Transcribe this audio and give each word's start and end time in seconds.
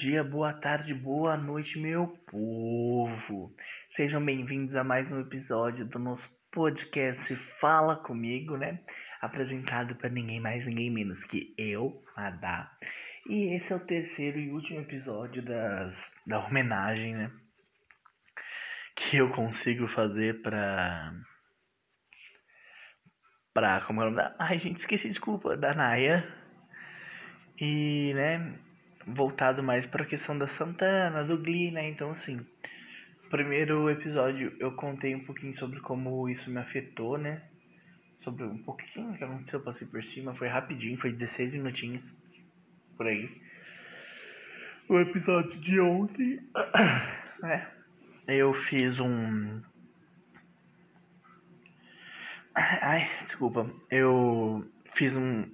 dia, 0.00 0.24
boa 0.24 0.50
tarde, 0.50 0.94
boa 0.94 1.36
noite, 1.36 1.78
meu 1.78 2.06
povo. 2.26 3.54
Sejam 3.90 4.24
bem-vindos 4.24 4.74
a 4.74 4.82
mais 4.82 5.12
um 5.12 5.20
episódio 5.20 5.84
do 5.84 5.98
nosso 5.98 6.26
podcast 6.50 7.36
Fala 7.36 7.96
Comigo, 7.96 8.56
né? 8.56 8.80
Apresentado 9.20 9.94
para 9.94 10.08
ninguém 10.08 10.40
mais, 10.40 10.64
ninguém 10.64 10.90
menos 10.90 11.22
que 11.22 11.54
eu, 11.58 12.02
Adá. 12.16 12.74
E 13.28 13.54
esse 13.54 13.74
é 13.74 13.76
o 13.76 13.80
terceiro 13.80 14.38
e 14.38 14.50
último 14.50 14.80
episódio 14.80 15.42
das, 15.42 16.10
da 16.26 16.46
homenagem, 16.46 17.14
né? 17.14 17.30
Que 18.96 19.18
eu 19.18 19.28
consigo 19.30 19.86
fazer 19.86 20.40
pra. 20.40 21.12
Pra. 23.52 23.82
Como 23.82 24.00
é 24.00 24.04
o 24.04 24.10
nome 24.10 24.16
da. 24.16 24.34
Ai, 24.38 24.56
gente, 24.56 24.78
esqueci, 24.78 25.08
desculpa. 25.08 25.58
Da 25.58 25.74
Naya. 25.74 26.26
E, 27.60 28.14
né? 28.14 28.69
Voltado 29.14 29.62
mais 29.62 29.86
para 29.86 30.02
a 30.02 30.06
questão 30.06 30.36
da 30.36 30.46
Santana, 30.46 31.24
do 31.24 31.38
Glee, 31.38 31.70
né? 31.70 31.88
Então, 31.88 32.10
assim, 32.10 32.44
primeiro 33.30 33.88
episódio 33.88 34.54
eu 34.58 34.72
contei 34.72 35.14
um 35.14 35.24
pouquinho 35.24 35.52
sobre 35.52 35.80
como 35.80 36.28
isso 36.28 36.50
me 36.50 36.58
afetou, 36.58 37.16
né? 37.16 37.42
Sobre 38.18 38.44
um 38.44 38.58
pouquinho 38.58 39.16
que 39.16 39.24
aconteceu, 39.24 39.60
eu 39.60 39.64
passei 39.64 39.86
por 39.86 40.02
cima, 40.02 40.34
foi 40.34 40.48
rapidinho, 40.48 40.98
foi 40.98 41.12
16 41.12 41.52
minutinhos 41.52 42.12
por 42.96 43.06
aí. 43.06 43.30
O 44.88 44.98
episódio 44.98 45.58
de 45.60 45.80
ontem, 45.80 46.40
né? 47.40 47.68
Eu 48.26 48.52
fiz 48.52 49.00
um. 49.00 49.62
Ai, 52.54 53.08
desculpa. 53.24 53.70
Eu 53.90 54.68
fiz 54.92 55.16
um, 55.16 55.48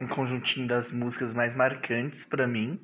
um 0.00 0.06
conjuntinho 0.06 0.66
das 0.66 0.90
músicas 0.90 1.32
mais 1.32 1.54
marcantes 1.54 2.24
para 2.24 2.46
mim, 2.46 2.80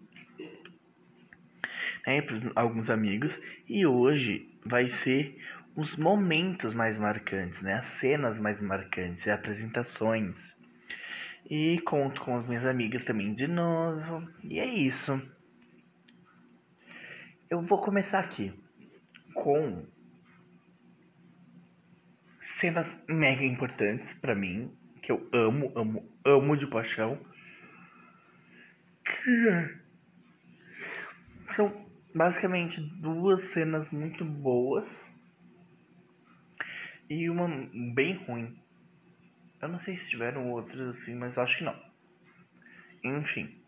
né, 2.06 2.22
para 2.22 2.52
alguns 2.54 2.90
amigos, 2.90 3.40
e 3.68 3.86
hoje 3.86 4.48
vai 4.64 4.88
ser 4.88 5.38
os 5.76 5.96
momentos 5.96 6.74
mais 6.74 6.98
marcantes, 6.98 7.60
né, 7.62 7.74
as 7.74 7.86
cenas 7.86 8.38
mais 8.38 8.60
marcantes, 8.60 9.26
as 9.28 9.34
apresentações. 9.38 10.56
E 11.50 11.80
conto 11.80 12.22
com 12.22 12.36
as 12.36 12.46
minhas 12.46 12.64
amigas 12.64 13.04
também 13.04 13.34
de 13.34 13.48
novo. 13.48 14.26
E 14.44 14.58
é 14.58 14.66
isso. 14.66 15.20
Eu 17.50 17.60
vou 17.60 17.78
começar 17.78 18.20
aqui 18.20 18.54
com 19.34 19.84
cenas 22.38 22.98
mega 23.08 23.44
importantes 23.44 24.14
para 24.14 24.34
mim 24.34 24.72
que 25.02 25.10
eu 25.10 25.28
amo, 25.32 25.72
amo, 25.74 26.08
amo 26.24 26.56
de 26.56 26.66
paixão. 26.66 27.18
Que. 29.04 29.82
São 31.50 31.84
basicamente 32.14 32.80
duas 32.80 33.42
cenas 33.42 33.90
muito 33.90 34.24
boas 34.24 35.12
e 37.10 37.28
uma 37.28 37.48
bem 37.92 38.14
ruim. 38.24 38.56
Eu 39.60 39.68
não 39.68 39.78
sei 39.78 39.96
se 39.96 40.10
tiveram 40.10 40.50
outras 40.50 40.96
assim, 40.96 41.14
mas 41.14 41.36
acho 41.36 41.58
que 41.58 41.64
não. 41.64 41.76
Enfim, 43.04 43.60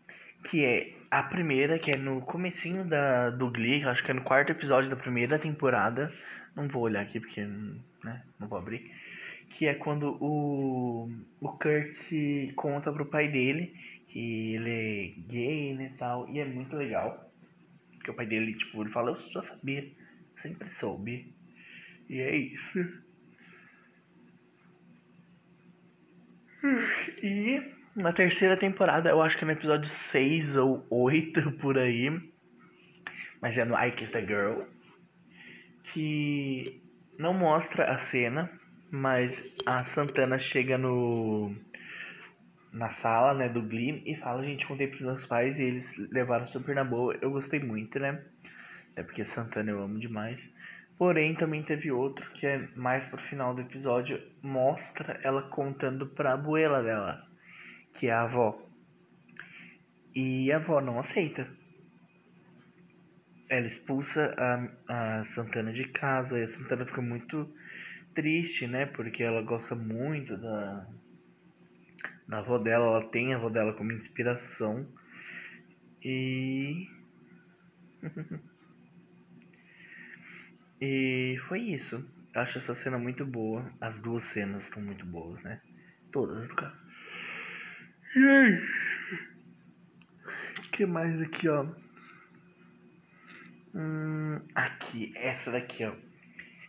que 0.43 0.63
é 0.63 0.95
a 1.11 1.21
primeira, 1.21 1.77
que 1.77 1.91
é 1.91 1.97
no 1.97 2.21
comecinho 2.21 2.85
da, 2.85 3.29
do 3.29 3.51
Glee, 3.51 3.83
acho 3.83 4.03
que 4.03 4.11
é 4.11 4.13
no 4.13 4.23
quarto 4.23 4.51
episódio 4.51 4.89
da 4.89 4.95
primeira 4.95 5.37
temporada. 5.37 6.11
Não 6.55 6.67
vou 6.67 6.83
olhar 6.83 7.01
aqui 7.01 7.19
porque, 7.19 7.43
né, 7.43 8.23
não 8.39 8.47
vou 8.47 8.57
abrir 8.57 8.89
que 9.49 9.67
é 9.67 9.73
quando 9.73 10.17
o, 10.21 11.09
o 11.39 11.49
Kurt 11.49 12.11
conta 12.55 12.91
pro 12.91 13.05
pai 13.05 13.27
dele 13.27 13.73
que 14.07 14.55
ele 14.55 14.69
é 14.69 15.21
gay, 15.27 15.73
né, 15.73 15.93
tal, 15.97 16.29
e 16.29 16.39
é 16.39 16.45
muito 16.45 16.75
legal. 16.75 17.29
Porque 17.91 18.11
o 18.11 18.13
pai 18.13 18.25
dele, 18.25 18.53
tipo, 18.53 18.81
ele 18.81 18.89
fala, 18.89 19.11
eu 19.11 19.15
já 19.15 19.41
sabia, 19.41 19.91
sempre 20.37 20.69
soube. 20.69 21.33
E 22.09 22.21
é 22.21 22.35
isso. 22.35 22.79
E 27.21 27.61
na 27.95 28.11
terceira 28.11 28.57
temporada, 28.57 29.09
eu 29.09 29.21
acho 29.21 29.37
que 29.37 29.43
é 29.43 29.47
no 29.47 29.51
episódio 29.51 29.89
6 29.89 30.55
ou 30.57 30.85
8 30.89 31.51
por 31.59 31.77
aí, 31.77 32.09
mas 33.41 33.57
é 33.57 33.65
no 33.65 33.77
I 33.77 33.91
Kiss 33.91 34.11
the 34.11 34.25
Girl, 34.25 34.63
que 35.83 36.81
não 37.17 37.33
mostra 37.33 37.85
a 37.85 37.97
cena, 37.97 38.49
mas 38.91 39.43
a 39.65 39.83
Santana 39.83 40.37
chega 40.37 40.77
no 40.77 41.55
na 42.71 42.89
sala, 42.89 43.33
né, 43.33 43.47
do 43.47 43.61
Glee 43.61 44.03
e 44.05 44.15
fala, 44.17 44.43
gente, 44.43 44.67
contei 44.67 44.87
pros 44.87 45.01
meus 45.01 45.25
pais 45.25 45.57
e 45.59 45.63
eles 45.63 45.95
levaram 46.11 46.45
super 46.45 46.75
na 46.75 46.83
boa. 46.83 47.17
Eu 47.21 47.31
gostei 47.31 47.59
muito, 47.59 47.97
né? 47.99 48.21
Até 48.91 49.01
porque 49.01 49.23
Santana 49.23 49.71
eu 49.71 49.81
amo 49.81 49.97
demais. 49.97 50.51
Porém, 50.97 51.35
também 51.35 51.63
teve 51.63 51.89
outro 51.91 52.29
que 52.31 52.45
é 52.45 52.67
mais 52.75 53.07
pro 53.07 53.21
final 53.21 53.53
do 53.53 53.61
episódio, 53.61 54.21
mostra 54.41 55.19
ela 55.23 55.41
contando 55.43 56.07
pra 56.07 56.33
abuela 56.33 56.83
dela, 56.83 57.25
que 57.93 58.07
é 58.07 58.11
a 58.11 58.23
avó. 58.23 58.61
E 60.13 60.51
a 60.51 60.57
avó 60.57 60.81
não 60.81 60.99
aceita. 60.99 61.47
Ela 63.49 63.67
expulsa 63.67 64.33
a, 64.87 65.19
a 65.19 65.23
Santana 65.25 65.71
de 65.71 65.85
casa 65.85 66.39
e 66.39 66.43
a 66.43 66.47
Santana 66.47 66.85
fica 66.85 67.01
muito 67.01 67.49
triste, 68.15 68.65
né? 68.65 68.85
Porque 68.87 69.21
ela 69.21 69.41
gosta 69.43 69.75
muito 69.75 70.35
da, 70.37 70.87
da 72.27 72.39
avó 72.39 72.57
dela, 72.57 72.85
ela 72.85 73.03
tem 73.09 73.33
a 73.33 73.37
avó 73.37 73.49
dela 73.49 73.73
como 73.73 73.91
inspiração. 73.91 74.87
E. 76.01 76.87
e 80.81 81.37
foi 81.47 81.59
isso. 81.59 82.03
Acho 82.33 82.57
essa 82.57 82.73
cena 82.73 82.97
muito 82.97 83.25
boa. 83.25 83.71
As 83.79 83.99
duas 83.99 84.23
cenas 84.23 84.63
estão 84.63 84.81
muito 84.81 85.05
boas, 85.05 85.41
né? 85.43 85.61
Todas 86.11 86.47
do 86.47 86.55
cara. 86.55 86.75
E 88.15 88.27
aí? 88.27 88.63
O 90.57 90.71
que 90.71 90.85
mais 90.85 91.21
aqui, 91.21 91.49
ó? 91.49 91.65
Hum, 93.73 94.39
aqui, 94.53 95.11
essa 95.15 95.51
daqui, 95.51 95.83
ó. 95.83 95.93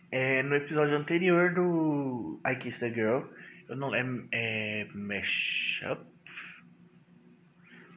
É, 0.09 0.41
no 0.41 0.55
episódio 0.55 0.95
anterior 0.95 1.53
do 1.53 2.39
I 2.45 2.55
Kiss 2.55 2.79
the 2.79 2.89
Girl, 2.89 3.23
eu 3.67 3.75
não 3.75 3.89
lembro. 3.89 4.27
É. 4.31 4.87
Mashup? 4.93 6.05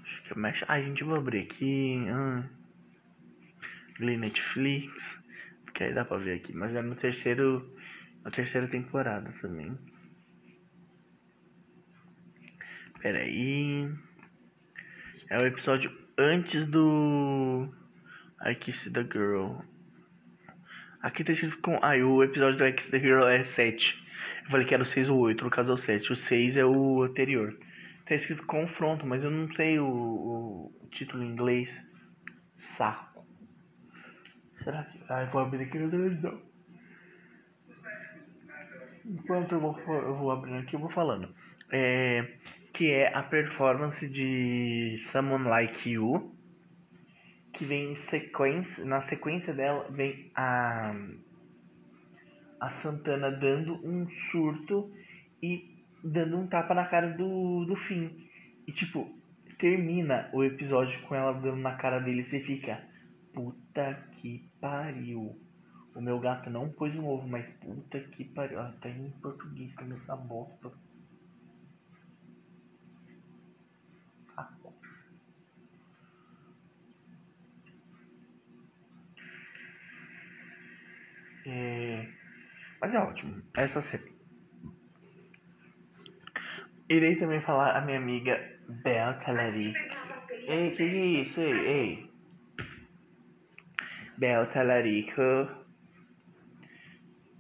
Acho 0.04 0.22
que 0.24 0.32
é 0.32 0.36
Mashup. 0.36 0.70
Ai, 0.70 0.84
gente, 0.84 1.04
vou 1.04 1.16
abrir 1.16 1.42
aqui. 1.42 2.04
Hum. 2.08 2.44
Netflix. 4.00 5.20
Porque 5.64 5.84
aí 5.84 5.94
dá 5.94 6.04
pra 6.04 6.16
ver 6.16 6.36
aqui. 6.36 6.52
Mas 6.52 6.74
é 6.74 6.82
no 6.82 6.96
terceiro. 6.96 7.76
Na 8.24 8.30
terceira 8.30 8.66
temporada 8.66 9.32
também. 9.40 9.78
Pera 13.00 13.20
aí. 13.20 13.88
É 15.28 15.38
o 15.38 15.46
episódio 15.46 15.96
antes 16.18 16.66
do. 16.66 17.72
I 18.44 18.54
Kiss 18.56 18.90
the 18.90 19.04
Girl. 19.04 19.60
Aqui 21.02 21.24
tá 21.24 21.32
escrito 21.32 21.58
com. 21.58 21.78
Ah, 21.82 21.96
o 21.96 22.22
episódio 22.22 22.58
do 22.58 22.64
X 22.64 22.90
The 22.90 22.98
Hero 22.98 23.26
é 23.26 23.42
7. 23.42 24.06
Eu 24.44 24.50
falei 24.50 24.66
que 24.66 24.74
era 24.74 24.82
o 24.82 24.86
6 24.86 25.08
ou 25.08 25.18
8, 25.18 25.44
no 25.44 25.50
caso 25.50 25.72
é 25.72 25.74
o 25.74 25.78
7. 25.78 26.12
O 26.12 26.16
6 26.16 26.56
é 26.58 26.64
o 26.64 27.02
anterior. 27.02 27.56
Tá 28.04 28.14
escrito 28.14 28.44
confronto, 28.44 29.06
mas 29.06 29.24
eu 29.24 29.30
não 29.30 29.50
sei 29.50 29.78
o, 29.78 29.86
o 29.86 30.88
título 30.90 31.22
em 31.22 31.28
inglês. 31.28 31.82
Saco. 32.54 33.24
Será 34.62 34.84
que. 34.84 35.00
Ah, 35.08 35.22
eu 35.22 35.28
vou 35.28 35.40
abrir 35.40 35.62
aqui 35.62 35.78
na 35.78 35.88
televisão. 35.88 36.42
Enquanto 39.06 39.52
eu 39.52 39.60
vou, 39.60 39.78
eu 39.88 40.14
vou 40.16 40.30
abrindo 40.30 40.58
aqui, 40.58 40.76
eu 40.76 40.80
vou 40.80 40.90
falando. 40.90 41.34
É, 41.72 42.36
que 42.74 42.92
é 42.92 43.16
a 43.16 43.22
performance 43.22 44.06
de 44.06 44.98
Someone 44.98 45.46
Like 45.46 45.90
You 45.90 46.36
que 47.60 47.66
vem 47.66 47.92
em 47.92 47.94
sequência, 47.94 48.82
na 48.86 49.02
sequência 49.02 49.52
dela 49.52 49.86
vem 49.90 50.32
a 50.34 50.94
a 52.58 52.70
Santana 52.70 53.30
dando 53.30 53.74
um 53.86 54.08
surto 54.30 54.90
e 55.42 55.84
dando 56.02 56.38
um 56.38 56.46
tapa 56.46 56.74
na 56.74 56.86
cara 56.86 57.10
do, 57.10 57.66
do 57.66 57.76
fim. 57.76 58.26
E 58.66 58.72
tipo, 58.72 59.14
termina 59.58 60.30
o 60.32 60.42
episódio 60.42 61.02
com 61.02 61.14
ela 61.14 61.34
dando 61.34 61.60
na 61.60 61.74
cara 61.76 62.00
dele 62.00 62.20
e 62.20 62.24
você 62.24 62.40
fica, 62.40 62.82
puta 63.34 64.08
que 64.12 64.50
pariu. 64.58 65.38
O 65.94 66.00
meu 66.00 66.18
gato 66.18 66.48
não 66.48 66.70
pôs 66.70 66.96
um 66.96 67.06
ovo, 67.06 67.28
mas 67.28 67.50
puta 67.60 68.00
que 68.00 68.24
pariu. 68.24 68.58
Ah, 68.58 68.74
tá 68.80 68.88
em 68.88 69.10
português 69.22 69.74
também 69.74 69.98
essa 69.98 70.16
bosta. 70.16 70.72
É... 81.46 82.06
Mas 82.80 82.94
é 82.94 82.98
ótimo. 82.98 83.42
Essa 83.56 83.80
série. 83.80 84.12
Irei 86.88 87.16
também 87.16 87.40
falar 87.40 87.76
a 87.76 87.80
minha 87.80 87.98
amiga 87.98 88.40
Bel 88.68 89.14
Caleri. 89.18 89.74
Ei, 90.48 90.70
que 90.72 90.82
é 90.82 91.06
isso? 91.22 91.40
Ei, 91.40 91.58
ei. 91.66 92.10
Bel 94.18 94.46
Talarico. 94.48 95.48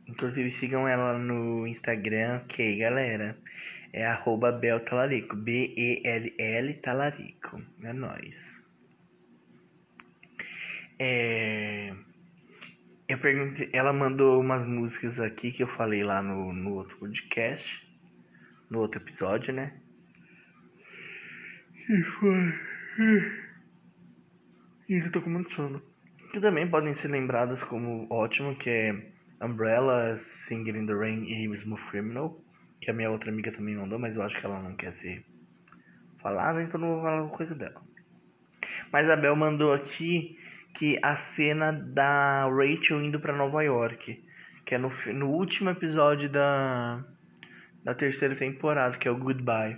Inclusive 0.06 0.50
sigam 0.50 0.88
ela 0.88 1.18
no 1.18 1.66
Instagram, 1.66 2.42
ok, 2.44 2.78
galera? 2.78 3.36
É 3.92 4.06
arroba 4.06 4.52
Bel 4.52 4.80
Talarico. 4.80 5.36
B-E-L-L 5.36 6.74
Talarico. 6.76 7.60
É 7.82 7.92
nóis. 7.92 8.62
É... 10.98 11.94
Eu 13.10 13.18
perguntei, 13.18 13.68
ela 13.72 13.92
mandou 13.92 14.40
umas 14.40 14.64
músicas 14.64 15.18
aqui 15.18 15.50
que 15.50 15.64
eu 15.64 15.66
falei 15.66 16.04
lá 16.04 16.22
no, 16.22 16.52
no 16.52 16.74
outro 16.74 16.96
podcast, 16.96 17.84
no 18.70 18.78
outro 18.78 19.00
episódio, 19.00 19.52
né? 19.52 19.72
E 21.88 22.02
foi. 22.04 22.54
E 24.88 24.94
eu 24.94 25.10
tô 25.10 25.20
com 25.20 25.28
muito 25.28 25.50
sono. 25.50 25.82
Que 26.30 26.40
também 26.40 26.70
podem 26.70 26.94
ser 26.94 27.08
lembradas 27.08 27.64
como 27.64 28.06
ótimo, 28.08 28.54
que 28.54 28.70
é 28.70 29.12
Umbrella, 29.42 30.16
Singing 30.16 30.78
in 30.78 30.86
the 30.86 30.94
Rain 30.94 31.24
e 31.24 31.52
Smooth 31.52 31.82
Criminal, 31.90 32.40
que 32.80 32.92
a 32.92 32.94
minha 32.94 33.10
outra 33.10 33.32
amiga 33.32 33.50
também 33.50 33.74
mandou, 33.74 33.98
mas 33.98 34.14
eu 34.14 34.22
acho 34.22 34.38
que 34.38 34.46
ela 34.46 34.62
não 34.62 34.76
quer 34.76 34.92
ser 34.92 35.26
falada, 36.18 36.62
então 36.62 36.80
não 36.80 36.94
vou 36.94 37.02
falar 37.02 37.28
coisa 37.30 37.56
dela. 37.56 37.82
Mas 38.92 39.10
a 39.10 39.16
Bel 39.16 39.34
mandou 39.34 39.72
aqui 39.72 40.38
que 40.74 40.98
a 41.02 41.16
cena 41.16 41.72
da 41.72 42.48
Rachel 42.48 43.02
indo 43.02 43.20
para 43.20 43.36
Nova 43.36 43.62
York, 43.62 44.24
que 44.64 44.74
é 44.74 44.78
no, 44.78 44.90
no 45.14 45.30
último 45.30 45.70
episódio 45.70 46.28
da, 46.28 47.04
da 47.84 47.94
terceira 47.94 48.34
temporada, 48.34 48.96
que 48.96 49.08
é 49.08 49.10
o 49.10 49.18
Goodbye. 49.18 49.76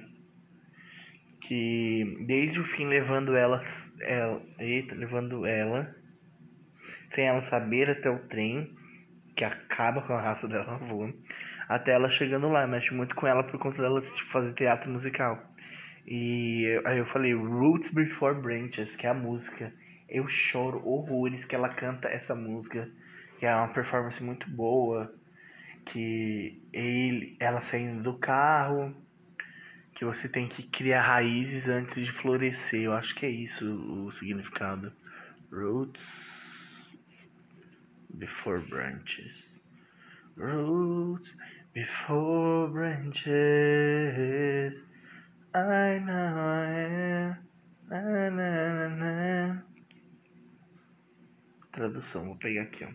Que 1.41 2.25
desde 2.27 2.61
o 2.61 2.65
fim 2.65 2.87
levando 2.87 3.35
ela, 3.35 3.61
ela 4.01 4.41
eita, 4.59 4.95
levando 4.95 5.45
ela 5.45 5.95
sem 7.11 7.27
ela 7.27 7.43
saber 7.43 7.91
até 7.91 8.11
o 8.11 8.19
trem, 8.21 8.75
que 9.37 9.45
acaba 9.45 10.03
com 10.03 10.13
a 10.15 10.21
raça 10.21 10.49
dela 10.49 10.79
voando, 10.89 11.15
até 11.69 11.93
ela 11.93 12.09
chegando 12.09 12.49
lá, 12.49 12.67
mexe 12.67 12.93
muito 12.93 13.15
com 13.15 13.27
ela 13.27 13.43
por 13.43 13.59
conta 13.59 13.81
dela 13.81 14.01
tipo, 14.01 14.31
fazer 14.31 14.53
teatro 14.55 14.91
musical. 14.91 15.39
E 16.07 16.81
aí 16.85 16.99
eu 16.99 17.07
falei 17.07 17.33
Roots 17.33 17.91
Before 17.91 18.35
Branches, 18.41 18.97
que 18.97 19.07
é 19.07 19.11
a 19.11 19.15
música 19.15 19.73
eu 20.13 20.29
choro 20.29 20.87
horrores 20.87 21.45
que 21.47 21.55
ela 21.55 21.71
canta 21.71 22.07
essa 22.07 22.35
música, 22.35 22.87
que 23.39 23.47
é 23.47 23.57
uma 23.57 23.69
performance 23.69 24.23
muito 24.23 24.49
boa, 24.51 25.11
que 25.87 26.63
ele, 26.71 27.35
ela 27.41 27.63
saindo 27.63 28.03
do 28.03 28.19
carro, 28.19 28.95
que 29.95 30.05
você 30.05 30.29
tem 30.29 30.47
que 30.47 30.65
criar 30.65 31.01
raízes 31.01 31.67
antes 31.67 31.95
de 32.05 32.13
florescer. 32.13 32.83
Eu 32.83 32.93
acho 32.93 33.15
que 33.15 33.25
é 33.25 33.31
isso 33.31 33.67
o 33.67 34.13
significado. 34.13 34.93
Roots 35.51 36.07
before 38.11 38.61
branches. 38.69 39.61
Roots 40.37 41.35
before 41.73 42.71
branches. 42.71 43.25
I 45.55 45.99
know 46.01 46.37
I 46.37 46.69
am. 46.69 47.53
Na, 47.89 48.31
na, 48.31 48.89
na, 48.89 49.63
Tradução, 51.73 52.27
vou 52.27 52.37
pegar 52.37 52.65
aqui, 52.65 52.85
ó. 52.85 52.89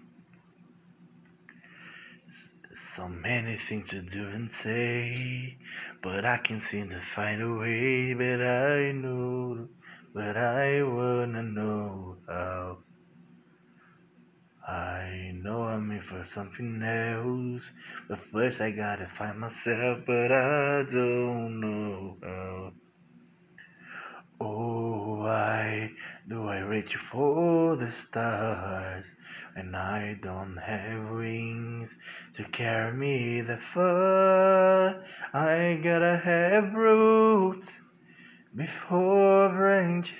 So 2.95 3.09
many 3.09 3.57
things 3.57 3.89
to 3.89 4.01
do 4.01 4.27
and 4.27 4.51
say, 4.51 5.57
but 6.03 6.25
I 6.25 6.37
can't 6.37 6.61
seem 6.61 6.89
to 6.89 7.01
find 7.01 7.41
a 7.41 7.53
way. 7.55 8.13
But 8.13 8.41
I 8.41 8.91
know, 8.93 9.67
but 10.13 10.37
I 10.37 10.83
wanna 10.83 11.41
know 11.41 12.17
how. 12.27 12.83
I 14.67 15.31
know 15.33 15.63
I'm 15.63 15.91
in 15.91 16.01
for 16.01 16.23
something 16.23 16.83
else, 16.83 17.71
but 18.07 18.19
first 18.31 18.61
I 18.61 18.71
gotta 18.71 19.07
find 19.07 19.39
myself, 19.39 20.05
but 20.05 20.31
I 20.31 20.83
don't 20.83 21.59
know 21.59 22.17
how. 22.21 22.73
Why 25.77 25.91
do 26.27 26.47
I 26.47 26.59
reach 26.61 26.95
for 26.95 27.75
the 27.75 27.91
stars 27.91 29.13
when 29.53 29.75
I 29.75 30.15
don't 30.15 30.57
have 30.57 31.11
wings 31.11 31.95
to 32.33 32.45
carry 32.45 32.93
me 32.93 33.41
that 33.41 33.61
far? 33.61 35.03
I 35.35 35.79
gotta 35.83 36.17
have 36.17 36.73
roots 36.73 37.79
before 38.55 39.49
branches 39.49 40.17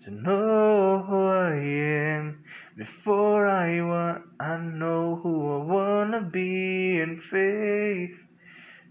to 0.00 0.10
know 0.10 1.02
who 1.08 1.24
I 1.24 1.54
am. 1.54 2.44
Before 2.76 3.46
I 3.46 3.80
want, 3.80 4.24
I 4.38 4.58
know 4.58 5.16
who 5.16 5.54
I 5.54 5.64
wanna 5.64 6.20
be 6.20 7.00
in 7.00 7.18
faith 7.18 8.18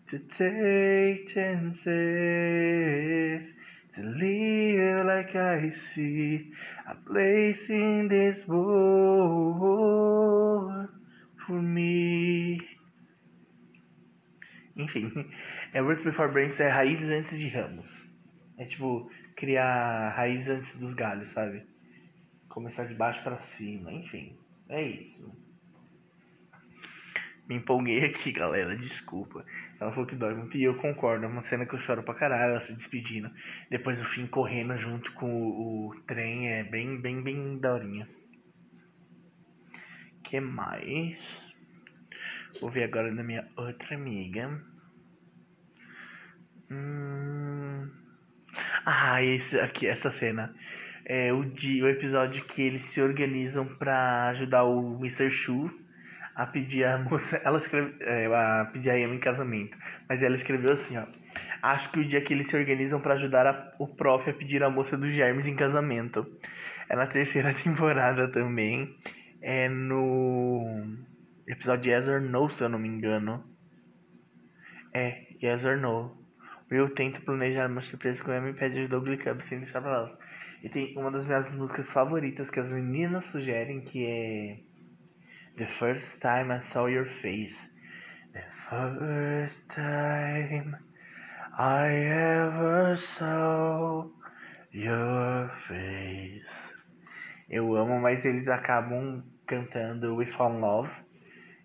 to 0.08 0.18
take 0.18 1.28
chances, 1.28 1.94
to 3.94 4.02
live 4.02 5.06
like 5.06 5.36
I 5.36 5.70
see 5.70 6.52
a 6.88 6.96
place 6.96 7.70
in 7.70 8.08
this 8.08 8.48
world 8.48 9.84
for 11.46 11.62
me. 11.62 12.60
Enfim, 14.76 15.12
é 15.74 15.80
Roots 15.80 16.04
Before 16.04 16.32
Branches 16.32 16.60
é 16.60 16.70
raízes 16.70 17.10
antes 17.10 17.40
de 17.40 17.48
ramos. 17.48 18.10
É 18.58 18.66
tipo 18.66 19.12
criar 19.36 20.10
raízes 20.10 20.48
antes 20.50 20.74
dos 20.74 20.96
galhos, 20.96 21.28
sabe? 21.28 21.64
Começar 22.50 22.86
de 22.86 22.96
baixo 22.96 23.24
para 23.24 23.40
cima, 23.40 23.92
enfim. 23.92 24.36
É 24.70 24.82
isso. 24.82 25.32
Me 27.48 27.56
empolguei 27.56 28.06
aqui, 28.06 28.32
galera, 28.32 28.76
desculpa. 28.76 29.46
Ela 29.80 29.92
falou 29.92 30.08
que 30.08 30.16
dói 30.16 30.34
muito 30.34 30.56
e 30.56 30.64
eu 30.64 30.76
concordo. 30.78 31.26
É 31.26 31.28
uma 31.28 31.44
cena 31.44 31.66
que 31.66 31.74
eu 31.74 31.80
choro 31.80 32.02
pra 32.02 32.14
caralho, 32.14 32.52
ela 32.52 32.60
se 32.62 32.74
despedindo. 32.74 33.30
Depois 33.70 34.02
o 34.02 34.06
fim 34.06 34.26
correndo 34.26 34.78
junto 34.78 35.12
com 35.14 35.30
o, 35.30 35.90
o 35.90 36.02
trem 36.04 36.50
é 36.50 36.64
bem, 36.64 37.00
bem, 37.02 37.22
bem 37.22 37.58
daorinha. 37.60 38.08
que 40.24 40.40
mais? 40.40 41.42
Vou 42.62 42.70
ver 42.70 42.84
agora 42.86 43.14
da 43.14 43.24
minha 43.24 43.46
outra 43.58 43.96
amiga. 43.96 44.64
Hum... 46.72 47.92
Ah, 48.86 49.22
esse 49.22 49.60
aqui, 49.60 49.86
essa 49.86 50.10
cena. 50.10 50.56
É 51.06 51.34
o, 51.34 51.44
dia, 51.44 51.84
o 51.84 51.90
episódio 51.90 52.46
que 52.46 52.62
eles 52.62 52.84
se 52.84 53.02
organizam 53.02 53.66
para 53.66 54.30
ajudar 54.30 54.64
o 54.64 54.96
Mr. 54.98 55.30
Shu 55.30 55.83
a 56.36 56.46
pedir 56.46 56.86
a 56.86 56.98
moça, 56.98 57.40
ela 57.44 57.58
escreve, 57.58 57.96
é, 58.02 58.26
a 58.26 58.66
pedir 58.66 58.90
a 58.90 59.00
Emma 59.00 59.16
em 59.16 59.20
casamento, 59.20 59.78
mas 60.10 60.22
ela 60.24 60.36
escreveu 60.36 60.72
assim, 60.72 60.98
ó. 60.98 61.06
Acho 61.62 61.92
que 61.92 62.00
o 62.00 62.06
dia 62.06 62.22
que 62.22 62.34
eles 62.34 62.48
se 62.48 62.58
organizam 62.58 63.00
para 63.00 63.14
ajudar 63.14 63.48
a, 63.48 63.74
o 63.80 63.88
prof 63.88 64.30
a 64.30 64.34
pedir 64.34 64.64
a 64.64 64.70
moça 64.70 64.98
dos 64.98 65.14
germes 65.14 65.48
em 65.48 65.56
casamento. 65.56 66.26
É 66.90 66.96
na 66.96 67.08
terceira 67.08 67.54
temporada 67.56 68.28
também. 68.28 68.98
É 69.42 69.70
no 69.70 70.98
episódio 71.48 71.92
Yes 71.92 72.08
or 72.08 72.22
No, 72.22 72.50
se 72.50 72.64
eu 72.64 72.70
não 72.70 72.80
me 72.80 72.88
engano. 72.88 73.44
É, 74.94 75.26
Yes 75.42 75.64
or 75.66 75.78
No. 75.78 76.22
Eu 76.70 76.90
tento 76.90 77.22
planejar 77.22 77.70
uma 77.70 77.82
surpresa 77.82 78.24
com 78.24 78.34
Emma 78.34 78.50
e 78.50 78.54
pede 78.54 78.80
ajuda 78.80 78.96
ao 78.96 79.02
Glee 79.02 79.20
sem 79.42 79.60
deixar 79.60 79.80
pra 79.80 79.92
elas. 79.92 80.18
E 80.64 80.70
tem 80.70 80.98
uma 80.98 81.12
das 81.12 81.28
minhas 81.28 81.54
músicas 81.54 81.92
favoritas 81.92 82.50
que 82.50 82.60
as 82.60 82.74
meninas 82.74 83.26
sugerem, 83.26 83.82
que 83.82 84.06
é 84.06 84.60
The 85.56 85.68
first 85.68 86.20
time 86.20 86.50
I 86.50 86.58
saw 86.60 86.88
your 86.88 87.06
face. 87.06 87.56
The 88.34 88.42
first 88.72 89.62
time 89.70 90.76
I 91.56 91.90
ever 91.94 92.98
saw 92.98 94.10
your 94.72 95.50
face. 95.68 96.50
Eu 97.48 97.76
amo, 97.76 98.00
mas 98.00 98.26
eles 98.26 98.48
acabam 98.48 99.24
cantando 99.46 100.16
We 100.16 100.26
Fall 100.26 100.56
in 100.56 100.60
Love. 100.60 100.90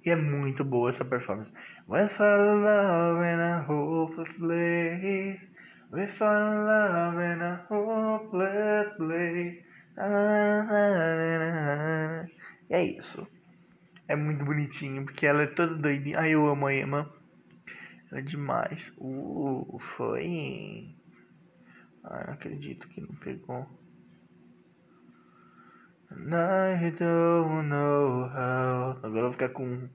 E 0.04 0.10
é 0.10 0.16
muito 0.16 0.62
boa 0.62 0.90
essa 0.90 1.06
performance. 1.06 1.50
We 1.88 2.06
fall 2.08 2.56
in 2.56 2.62
love 2.62 3.24
in 3.24 3.40
a 3.40 3.64
hopeless 3.66 4.36
place. 4.36 5.50
We 5.90 6.06
fall 6.06 6.36
in 6.36 6.66
love 6.66 7.18
in 7.24 7.40
a 7.40 7.64
hopeless 7.70 8.94
place. 8.98 9.64
E 12.68 12.74
é 12.74 12.84
isso. 12.84 13.26
É 14.08 14.16
muito 14.16 14.42
bonitinho, 14.44 15.04
porque 15.04 15.26
ela 15.26 15.42
é 15.42 15.46
toda 15.46 15.76
doidinha. 15.76 16.18
Ai, 16.18 16.30
eu 16.30 16.48
amo 16.48 16.66
a 16.66 16.74
Emma. 16.74 17.12
Ela 18.10 18.20
é 18.20 18.22
demais. 18.22 18.90
Uh, 18.96 19.78
foi. 19.78 20.96
Ai, 22.04 22.26
não 22.26 22.32
acredito 22.32 22.88
que 22.88 23.02
não 23.02 23.14
pegou. 23.16 23.68
I 26.10 26.90
don't 26.98 27.68
know 27.68 28.24
how. 28.24 28.98
Agora 29.02 29.18
eu 29.18 29.22
vou 29.24 29.32
ficar 29.32 29.50
com 29.50 29.90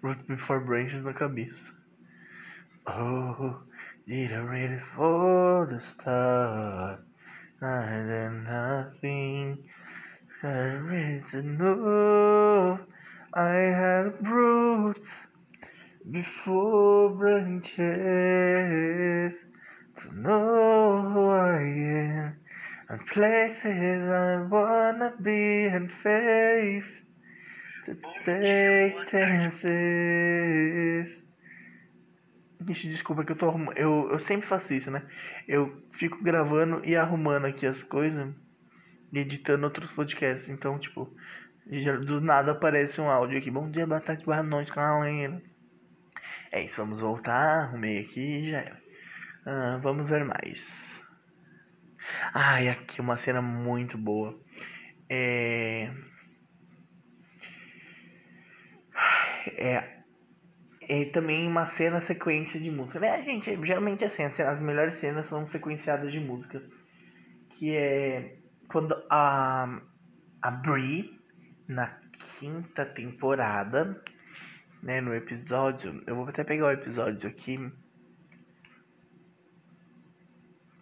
Root 0.00 0.22
Before 0.28 0.64
Branches 0.64 1.02
na 1.02 1.12
cabeça. 1.12 1.74
Oh, 2.86 3.62
did 4.06 4.30
I 4.30 4.36
really 4.36 4.80
fall 4.94 5.66
the 5.66 5.80
star? 5.80 7.00
I 7.60 8.02
did 8.06 8.44
nothing 8.44 9.68
I 10.42 10.76
really 10.76 11.42
know 11.42 12.78
I 13.36 13.68
had 13.68 14.26
roots 14.26 15.10
before 16.10 17.10
branches 17.10 17.74
to 19.98 20.14
know 20.14 21.02
who 21.12 21.28
I 21.28 21.60
am 21.60 22.36
and 22.88 23.06
places 23.06 24.08
I 24.08 24.40
wanna 24.40 25.12
be 25.20 25.66
and 25.66 25.92
faith 25.92 26.86
to 27.84 27.94
take 28.24 29.04
chances. 29.10 29.66
Ixi, 32.66 32.88
desculpa 32.88 33.22
que 33.22 33.32
eu 33.32 33.36
tô 33.36 33.48
arrumando. 33.50 33.76
Eu, 33.76 34.08
eu 34.12 34.18
sempre 34.18 34.46
faço 34.48 34.72
isso, 34.72 34.90
né? 34.90 35.02
Eu 35.46 35.82
fico 35.90 36.24
gravando 36.24 36.80
e 36.86 36.96
arrumando 36.96 37.44
aqui 37.44 37.66
as 37.66 37.82
coisas 37.82 38.34
e 39.12 39.18
editando 39.18 39.66
outros 39.66 39.92
podcasts. 39.92 40.48
Então, 40.48 40.78
tipo, 40.78 41.14
do 41.66 42.20
nada 42.20 42.52
aparece 42.52 43.00
um 43.00 43.10
áudio 43.10 43.38
aqui. 43.38 43.50
Bom 43.50 43.68
dia, 43.68 43.86
boa 43.86 44.00
tarde, 44.00 44.24
boa 44.24 44.42
noite, 44.42 44.72
galera. 44.72 45.42
É 46.52 46.62
isso, 46.62 46.76
vamos 46.76 47.00
voltar. 47.00 47.64
Arrumei 47.64 47.98
aqui 47.98 48.50
já 48.50 48.58
era. 48.58 48.82
Ah, 49.44 49.78
vamos 49.82 50.08
ver 50.08 50.24
mais. 50.24 51.02
Ah, 52.32 52.62
e 52.62 52.68
aqui 52.68 53.00
uma 53.00 53.16
cena 53.16 53.42
muito 53.42 53.98
boa. 53.98 54.38
É. 55.10 55.90
É. 59.56 59.96
É 60.88 61.04
também 61.06 61.48
uma 61.48 61.64
cena 61.66 62.00
sequência 62.00 62.60
de 62.60 62.70
música. 62.70 63.04
É, 63.04 63.20
gente, 63.22 63.58
geralmente 63.66 64.04
é 64.04 64.06
assim, 64.06 64.22
as 64.22 64.62
melhores 64.62 64.94
cenas 64.94 65.26
são 65.26 65.44
sequenciadas 65.48 66.12
de 66.12 66.20
música. 66.20 66.62
Que 67.50 67.74
é 67.74 68.38
quando 68.68 68.94
a, 69.10 69.80
a 70.40 70.50
Brie, 70.50 71.15
na 71.68 71.98
quinta 72.38 72.84
temporada, 72.84 74.02
né, 74.82 75.00
no 75.00 75.14
episódio, 75.14 76.02
eu 76.06 76.14
vou 76.14 76.28
até 76.28 76.44
pegar 76.44 76.66
o 76.66 76.70
episódio 76.70 77.28
aqui. 77.28 77.72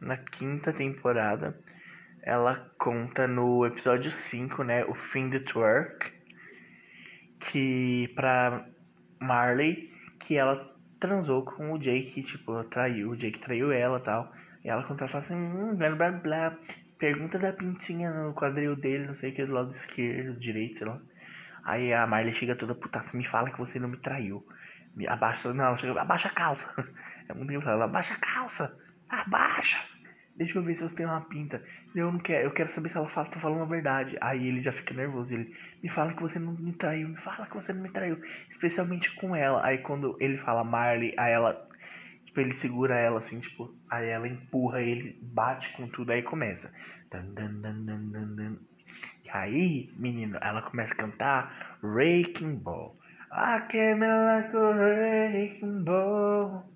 Na 0.00 0.16
quinta 0.16 0.72
temporada, 0.72 1.58
ela 2.22 2.70
conta 2.78 3.26
no 3.26 3.64
episódio 3.64 4.10
5, 4.10 4.62
né, 4.62 4.84
o 4.84 4.94
fim 4.94 5.30
de 5.30 5.40
Twerk, 5.40 6.12
que 7.40 8.08
pra 8.14 8.66
Marley, 9.20 9.90
que 10.18 10.36
ela 10.36 10.74
transou 11.00 11.44
com 11.44 11.72
o 11.72 11.78
Jake, 11.78 12.22
tipo, 12.22 12.62
traiu, 12.64 13.10
o 13.10 13.16
Jake 13.16 13.38
traiu 13.38 13.72
ela 13.72 14.00
tal. 14.00 14.32
E 14.62 14.68
ela 14.68 14.82
conta, 14.84 15.06
fala 15.06 15.24
assim, 15.24 15.34
hum, 15.34 15.76
blá 15.76 15.90
blá 15.90 16.10
blá, 16.10 16.58
pergunta 17.04 17.38
da 17.38 17.52
pintinha 17.52 18.10
no 18.10 18.32
quadril 18.32 18.74
dele, 18.74 19.06
não 19.06 19.14
sei 19.14 19.30
o 19.30 19.34
que, 19.34 19.44
do 19.44 19.52
lado 19.52 19.70
esquerdo, 19.72 20.40
direito, 20.40 20.78
sei 20.78 20.86
lá. 20.86 20.98
Aí 21.62 21.92
a 21.92 22.06
Marley 22.06 22.32
chega 22.32 22.56
toda 22.56 22.74
putaça, 22.74 23.14
me 23.14 23.26
fala 23.26 23.50
que 23.50 23.58
você 23.58 23.78
não 23.78 23.90
me 23.90 23.98
traiu. 23.98 24.42
Me 24.96 25.06
abaixa, 25.06 25.52
não, 25.52 25.64
ela 25.66 25.76
chega, 25.76 26.00
abaixa 26.00 26.28
a 26.28 26.30
calça. 26.30 26.66
É 27.26 27.32
muito 27.32 27.50
engraçado, 27.50 27.74
ela 27.74 27.84
abaixa 27.86 28.14
a 28.14 28.18
calça. 28.18 28.76
Abaixa. 29.08 29.78
Deixa 30.36 30.58
eu 30.58 30.62
ver 30.62 30.74
se 30.74 30.82
você 30.82 30.94
tem 30.94 31.06
uma 31.06 31.22
pinta. 31.22 31.62
Eu 31.94 32.12
não 32.12 32.18
quero, 32.18 32.44
eu 32.44 32.50
quero 32.50 32.68
saber 32.70 32.90
se 32.90 32.98
ela 32.98 33.08
fala, 33.08 33.28
tá 33.28 33.40
falando 33.40 33.62
a 33.62 33.66
verdade. 33.66 34.16
Aí 34.20 34.46
ele 34.46 34.60
já 34.60 34.72
fica 34.72 34.92
nervoso, 34.92 35.32
ele 35.32 35.54
me 35.82 35.88
fala 35.88 36.12
que 36.12 36.20
você 36.20 36.38
não 36.38 36.52
me 36.52 36.72
traiu, 36.72 37.08
me 37.08 37.18
fala 37.18 37.46
que 37.46 37.54
você 37.54 37.72
não 37.72 37.82
me 37.82 37.88
traiu, 37.88 38.20
especialmente 38.50 39.14
com 39.16 39.34
ela. 39.34 39.64
Aí 39.64 39.78
quando 39.78 40.18
ele 40.20 40.36
fala 40.36 40.62
Marley, 40.64 41.14
aí 41.16 41.32
ela 41.32 41.66
tipo, 42.34 42.40
ele 42.40 42.52
segura 42.52 42.94
ela 42.98 43.18
assim, 43.18 43.38
tipo, 43.38 43.72
aí 43.88 44.08
ela 44.08 44.26
empurra 44.26 44.82
ele, 44.82 45.18
bate 45.22 45.72
com 45.76 45.86
tudo, 45.88 46.10
aí 46.10 46.22
começa. 46.22 46.72
Dan, 47.10 47.32
dan, 47.32 47.60
dan, 47.60 47.84
dan, 47.84 48.10
dan, 48.10 48.34
dan. 48.34 48.56
E 49.24 49.30
aí, 49.30 49.92
menino, 49.96 50.36
ela 50.40 50.62
começa 50.62 50.92
a 50.92 50.96
cantar 50.96 51.78
Raking 51.82 52.56
Ball. 52.56 52.96
I 53.30 53.60
came 53.68 54.00
like 54.00 54.56
a 54.56 54.72
Raking 54.72 55.84
Ball. 55.84 56.68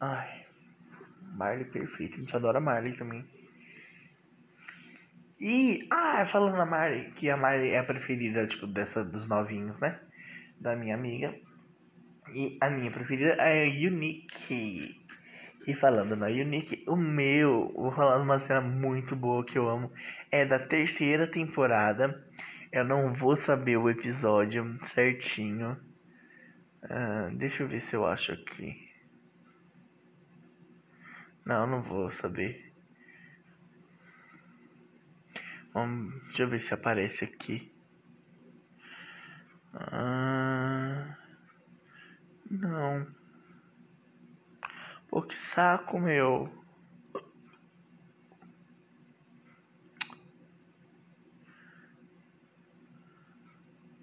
Ai, 0.00 0.46
Marley 1.34 1.64
perfeito. 1.66 2.16
A 2.16 2.20
gente 2.20 2.34
adora 2.34 2.60
Marley 2.60 2.96
também. 2.96 3.24
E, 5.38 5.86
ah, 5.90 6.24
falando 6.24 6.56
na 6.56 6.64
Marley, 6.64 7.10
que 7.12 7.28
a 7.28 7.36
Marley 7.36 7.70
é 7.70 7.78
a 7.78 7.84
preferida, 7.84 8.46
tipo, 8.46 8.66
dessa 8.66 9.04
dos 9.04 9.26
novinhos, 9.26 9.78
né? 9.80 10.00
Da 10.60 10.76
minha 10.76 10.94
amiga. 10.94 11.34
E 12.34 12.56
a 12.60 12.70
minha 12.70 12.90
preferida 12.90 13.34
é 13.34 13.68
Unique. 13.68 15.04
E 15.66 15.74
falando 15.74 16.16
na 16.16 16.26
Unique, 16.26 16.84
o 16.88 16.96
meu, 16.96 17.72
vou 17.76 17.92
falar 17.92 18.16
de 18.16 18.24
uma 18.24 18.38
cena 18.38 18.60
muito 18.60 19.14
boa 19.14 19.44
que 19.44 19.56
eu 19.56 19.68
amo. 19.68 19.92
É 20.30 20.44
da 20.44 20.58
terceira 20.58 21.26
temporada. 21.26 22.26
Eu 22.72 22.84
não 22.84 23.12
vou 23.12 23.36
saber 23.36 23.76
o 23.76 23.90
episódio 23.90 24.78
certinho. 24.82 25.78
Ah, 26.82 27.30
deixa 27.32 27.62
eu 27.62 27.68
ver 27.68 27.80
se 27.80 27.94
eu 27.94 28.06
acho 28.06 28.32
aqui. 28.32 28.90
Não, 31.44 31.66
não 31.66 31.82
vou 31.82 32.10
saber. 32.10 32.72
Vamos, 35.74 36.14
deixa 36.24 36.42
eu 36.42 36.48
ver 36.48 36.60
se 36.60 36.74
aparece 36.74 37.24
aqui. 37.24 37.72
Ah, 39.74 41.16
não. 42.56 43.06
Pô, 45.08 45.22
que 45.22 45.36
saco, 45.36 45.98
meu. 45.98 46.50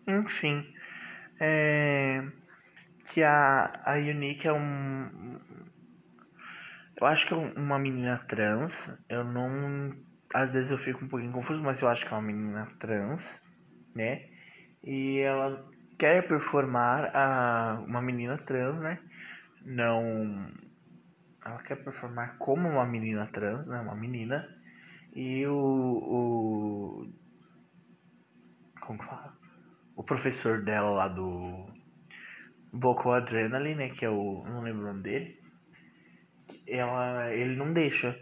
Enfim. 0.07 0.65
É, 1.39 2.21
que 3.09 3.23
a, 3.23 3.81
a 3.85 3.95
Unique 3.95 4.47
é 4.47 4.53
um. 4.53 5.39
Eu 6.99 7.07
acho 7.07 7.27
que 7.27 7.33
é 7.33 7.37
uma 7.37 7.79
menina 7.79 8.17
trans. 8.27 8.91
Eu 9.07 9.23
não. 9.23 9.95
Às 10.33 10.53
vezes 10.53 10.71
eu 10.71 10.77
fico 10.77 11.03
um 11.03 11.07
pouquinho 11.07 11.31
confuso, 11.31 11.61
mas 11.63 11.81
eu 11.81 11.87
acho 11.87 12.05
que 12.05 12.13
é 12.13 12.17
uma 12.17 12.21
menina 12.21 12.67
trans, 12.79 13.41
né? 13.95 14.29
E 14.83 15.19
ela 15.19 15.67
quer 15.99 16.25
performar 16.27 17.11
a, 17.13 17.83
uma 17.85 18.01
menina 18.01 18.37
trans, 18.37 18.79
né? 18.79 18.97
Não. 19.63 20.49
Ela 21.45 21.61
quer 21.63 21.75
performar 21.75 22.37
como 22.39 22.67
uma 22.67 22.85
menina 22.85 23.27
trans, 23.27 23.67
né? 23.67 23.79
Uma 23.81 23.95
menina. 23.95 24.47
E 25.13 25.45
o. 25.45 25.53
o 25.53 27.13
como 28.79 28.97
que 28.97 29.05
fala? 29.05 29.37
O 29.95 30.03
professor 30.03 30.63
dela 30.63 30.89
lá 30.89 31.07
do. 31.09 31.67
Vocal 32.71 33.13
Adrenaline, 33.15 33.75
né? 33.75 33.89
Que 33.89 34.05
é 34.05 34.09
o. 34.09 34.43
Não 34.45 34.61
lembro 34.61 34.83
o 34.83 34.87
nome 34.87 35.03
dele. 35.03 35.37
Ela, 36.65 37.33
ele 37.33 37.55
não 37.57 37.73
deixa. 37.73 38.17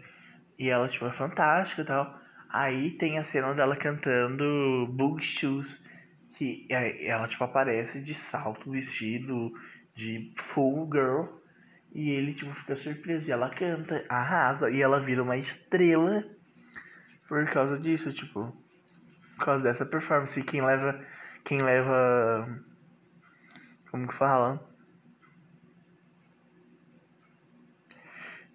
E 0.58 0.68
ela, 0.68 0.88
tipo, 0.88 1.06
é 1.06 1.12
fantástica 1.12 1.82
e 1.82 1.84
tal. 1.84 2.18
Aí 2.50 2.90
tem 2.92 3.18
a 3.18 3.24
cena 3.24 3.54
dela 3.54 3.76
cantando 3.76 4.86
Bug 4.90 5.22
Shoes 5.22 5.80
que 6.38 6.68
ela 6.70 7.26
tipo 7.26 7.42
aparece 7.42 8.00
de 8.00 8.14
salto, 8.14 8.70
vestido 8.70 9.52
de 9.92 10.32
full 10.36 10.88
girl 10.92 11.24
e 11.92 12.10
ele 12.10 12.32
tipo 12.32 12.54
fica 12.54 12.76
surpreso 12.76 13.28
e 13.28 13.32
ela 13.32 13.50
canta, 13.50 14.04
arrasa 14.08 14.70
e 14.70 14.80
ela 14.80 15.00
vira 15.00 15.20
uma 15.20 15.36
estrela 15.36 16.24
por 17.26 17.44
causa 17.50 17.76
disso, 17.76 18.12
tipo, 18.12 18.56
por 19.36 19.44
causa 19.44 19.64
dessa 19.64 19.84
performance. 19.84 20.40
Quem 20.44 20.64
leva 20.64 21.04
quem 21.44 21.60
leva 21.60 22.48
como 23.90 24.06
que 24.06 24.14
fala? 24.14 24.64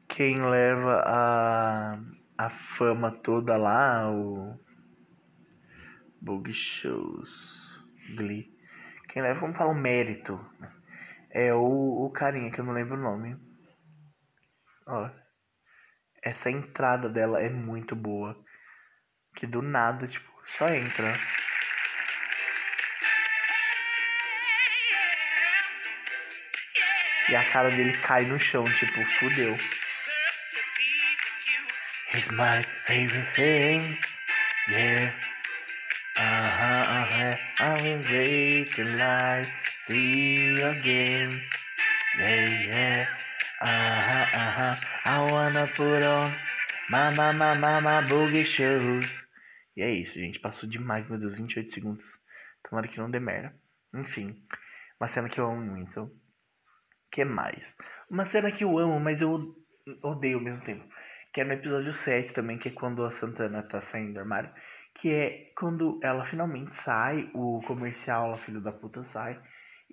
Quem 0.08 0.40
leva 0.40 1.04
a 1.06 2.00
a 2.38 2.50
fama 2.50 3.12
toda 3.12 3.58
lá, 3.58 4.10
o 4.10 4.58
Bug 6.22 6.54
Shows. 6.54 7.73
Glee. 8.16 8.54
Quem 9.10 9.22
leva, 9.22 9.40
vamos 9.40 9.58
falar 9.58 9.72
o 9.72 9.76
mérito. 9.76 10.40
É 11.30 11.54
o, 11.54 12.06
o 12.06 12.12
carinha 12.12 12.52
que 12.52 12.60
eu 12.60 12.66
não 12.66 12.74
lembro 12.74 12.96
o 12.96 13.02
nome. 13.02 13.38
Ó. 14.88 15.10
Essa 16.22 16.50
entrada 16.50 17.10
dela 17.10 17.42
é 17.42 17.50
muito 17.50 17.96
boa. 17.96 18.36
Que 19.36 19.48
do 19.48 19.62
nada, 19.62 20.08
tipo, 20.08 20.30
só 20.46 20.70
entra. 20.70 21.14
E 27.30 27.36
a 27.36 27.52
cara 27.52 27.70
dele 27.72 27.98
cai 27.98 28.26
no 28.26 28.40
chão, 28.40 28.64
tipo, 28.76 29.04
fudeu. 29.20 29.58
It's 32.14 32.30
my 32.30 32.62
favorite 32.86 33.34
thing. 33.34 33.98
Yeah. 34.70 35.33
Wait 37.84 38.72
till 38.72 39.02
I 39.02 39.44
see 39.86 40.56
you 40.56 40.66
again. 40.68 41.42
Yeah, 42.18 42.48
yeah. 42.68 43.08
Uh-huh, 43.60 44.40
uh-huh, 44.40 44.76
I 45.04 45.32
wanna 45.32 45.68
put 45.76 46.02
on 46.02 46.34
my, 46.90 47.10
my, 47.10 47.34
my, 47.34 47.54
my, 47.56 47.82
my 47.82 48.02
boogie 48.08 48.46
shoes. 48.46 49.28
E 49.76 49.82
é 49.82 49.92
isso, 49.92 50.14
gente. 50.18 50.40
Passou 50.40 50.70
demais, 50.70 51.10
meu 51.10 51.20
Deus, 51.20 51.38
28 51.38 51.74
segundos. 51.74 52.18
Tomara 52.64 52.88
que 52.88 52.98
não 52.98 53.12
dê 53.12 53.20
merda. 53.20 53.54
Enfim, 53.94 54.42
uma 54.98 55.08
cena 55.10 55.28
que 55.28 55.42
eu 55.42 55.46
amo 55.46 55.62
muito. 55.62 56.10
que 57.12 57.26
mais? 57.26 57.76
Uma 58.10 58.26
cena 58.26 58.50
que 58.50 58.64
eu 58.64 58.78
amo, 58.80 58.98
mas 58.98 59.22
eu 59.22 59.54
odeio 60.02 60.38
ao 60.38 60.44
mesmo 60.44 60.62
tempo. 60.62 60.88
Que 61.34 61.42
é 61.42 61.44
no 61.44 61.52
episódio 61.52 61.92
7 61.92 62.32
também, 62.32 62.58
que 62.58 62.70
é 62.70 62.72
quando 62.72 63.04
a 63.04 63.12
Santana 63.12 63.62
tá 63.62 63.82
saindo 63.82 64.14
do 64.14 64.20
armário. 64.20 64.50
Que 64.96 65.12
é 65.12 65.52
quando 65.58 66.00
ela 66.04 66.26
finalmente 66.26 66.76
sai, 66.76 67.30
o 67.34 67.62
comercial, 67.66 68.34
a 68.34 68.38
filho 68.38 68.62
da 68.62 68.72
puta, 68.72 69.04
sai. 69.04 69.42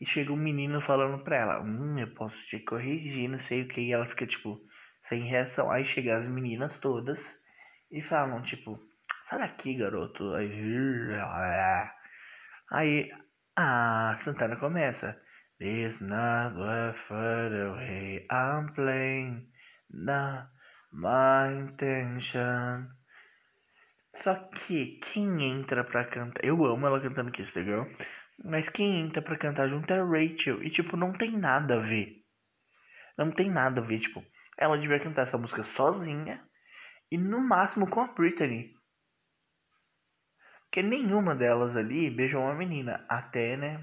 E 0.01 0.07
chega 0.07 0.33
um 0.33 0.37
menino 0.37 0.81
falando 0.81 1.23
pra 1.23 1.37
ela, 1.37 1.61
hum, 1.61 1.99
eu 1.99 2.13
posso 2.15 2.37
te 2.47 2.59
corrigir, 2.61 3.29
não 3.29 3.39
sei 3.39 3.63
o 3.63 3.69
que. 3.69 3.81
E 3.81 3.93
ela 3.93 4.07
fica, 4.07 4.27
tipo, 4.27 4.61
sem 5.03 5.23
reação. 5.23 5.71
Aí 5.71 5.85
chega 5.85 6.17
as 6.17 6.29
meninas 6.29 6.79
todas 6.79 7.21
e 7.91 8.01
falam, 8.03 8.43
tipo, 8.43 8.79
sai 9.25 9.41
daqui, 9.41 9.75
garoto. 9.75 10.35
Aí, 10.35 10.51
aí 12.73 13.11
a 13.57 14.17
Santana 14.19 14.57
começa. 14.57 15.21
This 15.59 16.01
not 16.01 16.55
the 16.57 16.95
further 16.95 17.73
way 17.73 18.27
I'm 18.31 18.73
playing. 18.73 19.53
Not 19.91 20.49
my 20.93 21.53
intention. 21.53 23.00
Só 24.23 24.35
que 24.35 24.99
quem 24.99 25.43
entra 25.51 25.83
pra 25.83 26.05
cantar. 26.05 26.45
Eu 26.45 26.65
amo 26.67 26.87
ela 26.87 27.01
cantando 27.01 27.31
Kiss 27.31 27.53
the 27.55 27.65
Girl. 27.65 27.85
Mas 28.45 28.69
quem 28.69 29.01
entra 29.01 29.23
pra 29.23 29.39
cantar 29.39 29.69
junto 29.69 29.91
é 29.93 30.01
a 30.01 30.05
Rachel. 30.05 30.63
E 30.63 30.71
tipo, 30.71 30.97
não 30.97 31.13
tem 31.13 31.37
nada 31.39 31.77
a 31.77 31.81
ver. 31.81 32.23
Não 33.17 33.31
tem 33.31 33.51
nada 33.51 33.81
a 33.81 33.85
ver. 33.85 33.99
Tipo, 33.99 34.23
ela 34.59 34.79
devia 34.79 35.01
cantar 35.01 35.23
essa 35.23 35.39
música 35.39 35.63
sozinha. 35.63 36.47
E 37.11 37.17
no 37.17 37.41
máximo 37.41 37.89
com 37.89 38.01
a 38.01 38.09
Britney. 38.09 38.75
Porque 40.65 40.83
nenhuma 40.83 41.35
delas 41.35 41.75
ali 41.75 42.11
beijou 42.11 42.43
uma 42.43 42.55
menina. 42.55 43.05
Até, 43.09 43.57
né? 43.57 43.81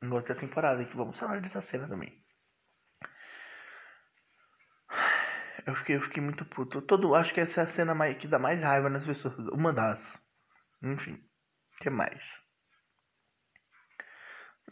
Em 0.00 0.10
outra 0.10 0.34
temporada. 0.34 0.84
Que 0.84 0.96
vamos 0.96 1.18
falar 1.18 1.40
dessa 1.40 1.60
cena 1.60 1.88
também. 1.88 2.17
Eu 5.68 5.74
fiquei, 5.74 5.96
eu 5.96 6.00
fiquei 6.00 6.22
muito 6.22 6.46
puto. 6.46 6.80
Todo, 6.80 7.14
acho 7.14 7.34
que 7.34 7.40
essa 7.42 7.60
é 7.60 7.64
a 7.64 7.66
cena 7.66 7.94
mais, 7.94 8.16
que 8.16 8.26
dá 8.26 8.38
mais 8.38 8.62
raiva 8.62 8.88
nas 8.88 9.04
pessoas. 9.04 9.36
Uma 9.52 9.70
das. 9.70 10.18
Enfim. 10.82 11.12
O 11.74 11.82
que 11.82 11.90
mais? 11.90 12.42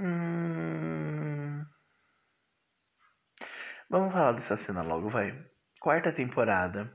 Hum... 0.01 1.63
Vamos 3.91 4.11
falar 4.11 4.33
dessa 4.33 4.57
cena 4.57 4.83
logo, 4.83 5.11
vai. 5.11 5.39
Quarta 5.81 6.11
temporada. 6.11 6.91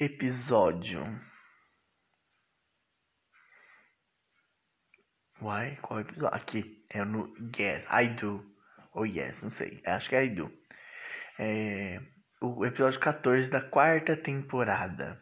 Episódio. 0.00 1.04
Uai, 5.40 5.76
qual 5.76 6.00
episódio? 6.00 6.36
Aqui. 6.36 6.84
É 6.92 7.04
no 7.04 7.32
Yes, 7.56 7.86
I 7.92 8.08
Do. 8.08 8.44
Ou 8.92 9.06
Yes, 9.06 9.40
não 9.40 9.50
sei. 9.50 9.80
Acho 9.86 10.08
que 10.08 10.16
é 10.16 10.24
I 10.24 10.30
Do. 10.30 10.52
É 11.38 12.19
o 12.40 12.64
episódio 12.64 12.98
14 12.98 13.50
da 13.50 13.60
quarta 13.60 14.16
temporada, 14.16 15.20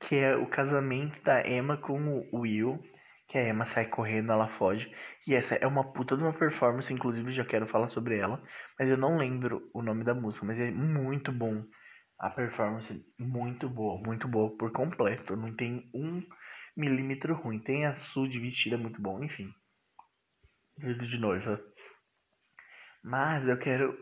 que 0.00 0.16
é 0.16 0.36
o 0.36 0.46
casamento 0.46 1.22
da 1.22 1.46
Emma 1.46 1.76
com 1.76 2.26
o 2.32 2.40
Will, 2.40 2.82
que 3.28 3.38
a 3.38 3.48
Emma 3.48 3.64
sai 3.64 3.86
correndo, 3.86 4.32
ela 4.32 4.48
foge, 4.48 4.92
e 5.26 5.34
essa 5.34 5.54
é 5.54 5.66
uma 5.66 5.92
puta 5.92 6.16
de 6.16 6.24
uma 6.24 6.32
performance, 6.32 6.92
inclusive 6.92 7.30
já 7.30 7.44
quero 7.44 7.66
falar 7.66 7.88
sobre 7.88 8.18
ela, 8.18 8.42
mas 8.78 8.88
eu 8.88 8.96
não 8.96 9.16
lembro 9.16 9.70
o 9.72 9.80
nome 9.80 10.02
da 10.02 10.14
música, 10.14 10.44
mas 10.44 10.58
é 10.58 10.70
muito 10.70 11.30
bom. 11.30 11.64
A 12.18 12.28
performance 12.28 13.02
muito 13.18 13.68
boa, 13.68 13.98
muito 14.02 14.28
boa 14.28 14.54
por 14.58 14.72
completo, 14.72 15.36
não 15.36 15.54
tem 15.54 15.88
um 15.94 16.20
milímetro 16.76 17.34
ruim. 17.34 17.58
Tem 17.58 17.86
a 17.86 17.96
Su 17.96 18.28
de 18.28 18.38
vestida 18.38 18.76
muito 18.76 19.00
bom, 19.00 19.22
enfim. 19.22 19.50
Vídeo 20.76 21.06
de 21.06 21.18
noiva. 21.18 21.60
Mas 23.02 23.48
eu 23.48 23.58
quero 23.58 23.96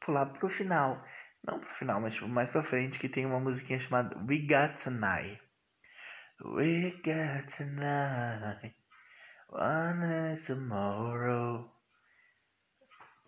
pular 0.00 0.26
pro 0.26 0.48
final 0.48 1.04
não 1.44 1.60
pro 1.60 1.74
final, 1.74 2.00
mas 2.00 2.14
tipo, 2.14 2.28
mais 2.28 2.50
pra 2.50 2.62
frente 2.62 2.98
que 2.98 3.08
tem 3.08 3.26
uma 3.26 3.40
musiquinha 3.40 3.78
chamada 3.78 4.16
We 4.18 4.38
Got 4.38 4.82
Tonight. 4.82 5.40
We 6.40 6.92
got 7.02 7.48
tonight. 7.48 8.76
One 9.48 10.36
tomorrow. 10.36 11.68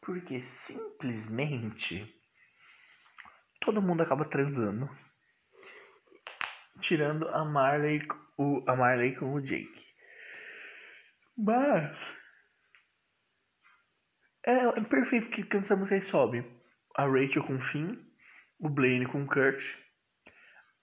Porque 0.00 0.40
simplesmente 0.40 2.06
todo 3.60 3.82
mundo 3.82 4.02
acaba 4.02 4.24
transando. 4.24 4.88
Tirando 6.78 7.28
a 7.30 7.44
Marley, 7.44 8.00
o, 8.38 8.62
a 8.68 8.76
Marley 8.76 9.16
com 9.16 9.34
o 9.34 9.40
Jake. 9.40 9.86
Mas 11.36 12.14
é, 14.46 14.52
é 14.52 14.84
perfeito 14.84 15.30
que 15.30 15.56
essa 15.56 15.74
música 15.74 16.00
sobe. 16.02 16.59
A 17.00 17.06
Rachel 17.06 17.42
com 17.42 17.58
Finn 17.58 17.96
o 18.58 18.68
Blaine 18.68 19.06
com 19.06 19.26
Kurt, 19.26 19.74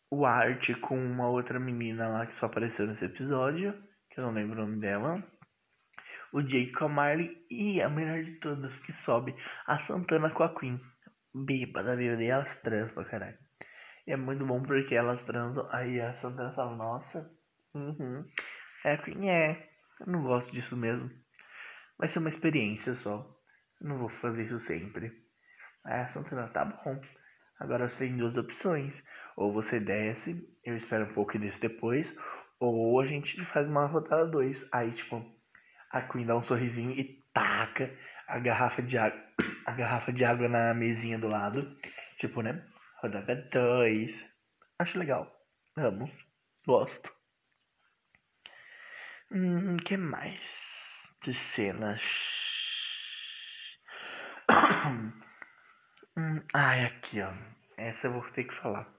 o 0.09 0.25
Art 0.25 0.71
com 0.81 0.97
uma 0.97 1.29
outra 1.29 1.59
menina 1.59 2.07
lá 2.07 2.25
que 2.25 2.33
só 2.33 2.47
apareceu 2.47 2.87
nesse 2.87 3.05
episódio, 3.05 3.71
que 4.09 4.19
eu 4.19 4.23
não 4.23 4.33
lembro 4.33 4.59
o 4.59 4.65
nome 4.65 4.79
dela, 4.79 5.23
o 6.33 6.41
Jake 6.41 6.71
com 6.71 6.85
a 6.85 6.89
Marley 6.89 7.45
e 7.51 7.83
a 7.83 7.87
melhor 7.87 8.23
de 8.23 8.31
todas 8.39 8.79
que 8.79 8.91
sobe, 8.91 9.35
a 9.67 9.77
Santana 9.77 10.31
com 10.31 10.41
a 10.41 10.59
Queen. 10.59 10.81
Bêbada, 11.35 11.95
bêbada, 11.95 12.23
e 12.23 12.27
elas 12.29 12.55
transam 12.61 12.95
pra 12.95 13.05
caralho. 13.05 13.37
E 14.07 14.11
é 14.11 14.17
muito 14.17 14.43
bom 14.43 14.63
porque 14.63 14.95
elas 14.95 15.21
transam, 15.21 15.69
aí 15.71 16.01
a 16.01 16.13
Santana 16.13 16.51
fala, 16.51 16.75
nossa, 16.75 17.31
uhum, 17.75 18.25
é 18.83 18.93
a 18.93 18.97
Queen 18.97 19.29
é, 19.29 19.69
eu 19.99 20.07
não 20.07 20.23
gosto 20.23 20.51
disso 20.51 20.75
mesmo. 20.75 21.11
Vai 21.95 22.07
ser 22.07 22.17
uma 22.17 22.29
experiência 22.29 22.95
só, 22.95 23.39
não 23.79 23.99
vou 23.99 24.09
fazer 24.09 24.45
isso 24.45 24.57
sempre. 24.57 25.26
A 25.97 26.07
Santana, 26.07 26.47
tá 26.47 26.63
bom. 26.63 27.01
Agora 27.59 27.89
você 27.89 27.97
tem 27.97 28.15
duas 28.15 28.37
opções. 28.37 29.03
Ou 29.35 29.51
você 29.51 29.79
desce, 29.79 30.47
eu 30.63 30.75
espero 30.75 31.05
um 31.05 31.13
pouco 31.13 31.35
e 31.35 31.39
desço 31.39 31.59
depois. 31.59 32.15
Ou 32.59 32.99
a 32.99 33.05
gente 33.05 33.43
faz 33.45 33.67
uma 33.67 33.85
rodada 33.85 34.25
2. 34.27 34.67
Aí, 34.71 34.91
tipo, 34.91 35.25
a 35.91 36.01
Queen 36.01 36.25
dá 36.25 36.35
um 36.35 36.41
sorrisinho 36.41 36.91
e 36.91 37.23
taca 37.33 37.91
a 38.27 38.39
garrafa 38.39 38.81
de 38.81 38.97
água, 38.97 39.19
a 39.65 39.71
garrafa 39.71 40.11
de 40.11 40.23
água 40.23 40.47
na 40.47 40.73
mesinha 40.73 41.17
do 41.17 41.27
lado. 41.27 41.77
Tipo, 42.17 42.41
né? 42.41 42.63
Rodada 43.01 43.35
2. 43.51 44.29
Acho 44.79 44.99
legal. 44.99 45.31
Amo. 45.75 46.11
Gosto. 46.65 47.11
Hum, 49.31 49.77
que 49.77 49.97
mais? 49.97 51.09
De 51.23 51.33
cenas. 51.33 52.01
Hum, 56.17 56.41
ai, 56.51 56.83
aqui, 56.83 57.21
ó. 57.21 57.31
Essa 57.77 58.07
eu 58.07 58.13
vou 58.13 58.23
ter 58.31 58.45
que 58.45 58.55
falar. 58.55 58.91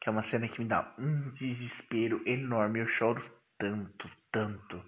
Que 0.00 0.08
é 0.08 0.10
uma 0.10 0.22
cena 0.22 0.48
que 0.48 0.58
me 0.58 0.66
dá 0.66 0.94
um 0.98 1.30
desespero 1.32 2.22
enorme. 2.26 2.80
Eu 2.80 2.86
choro 2.86 3.22
tanto, 3.58 4.10
tanto. 4.32 4.82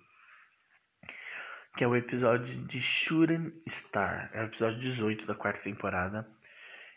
Que 1.77 1.85
é 1.85 1.87
o 1.87 1.95
episódio 1.95 2.67
de 2.67 2.81
Shooting 2.81 3.53
Star. 3.69 4.31
É 4.33 4.41
o 4.41 4.47
episódio 4.47 4.81
18 4.81 5.27
da 5.27 5.35
quarta 5.35 5.63
temporada. 5.63 6.27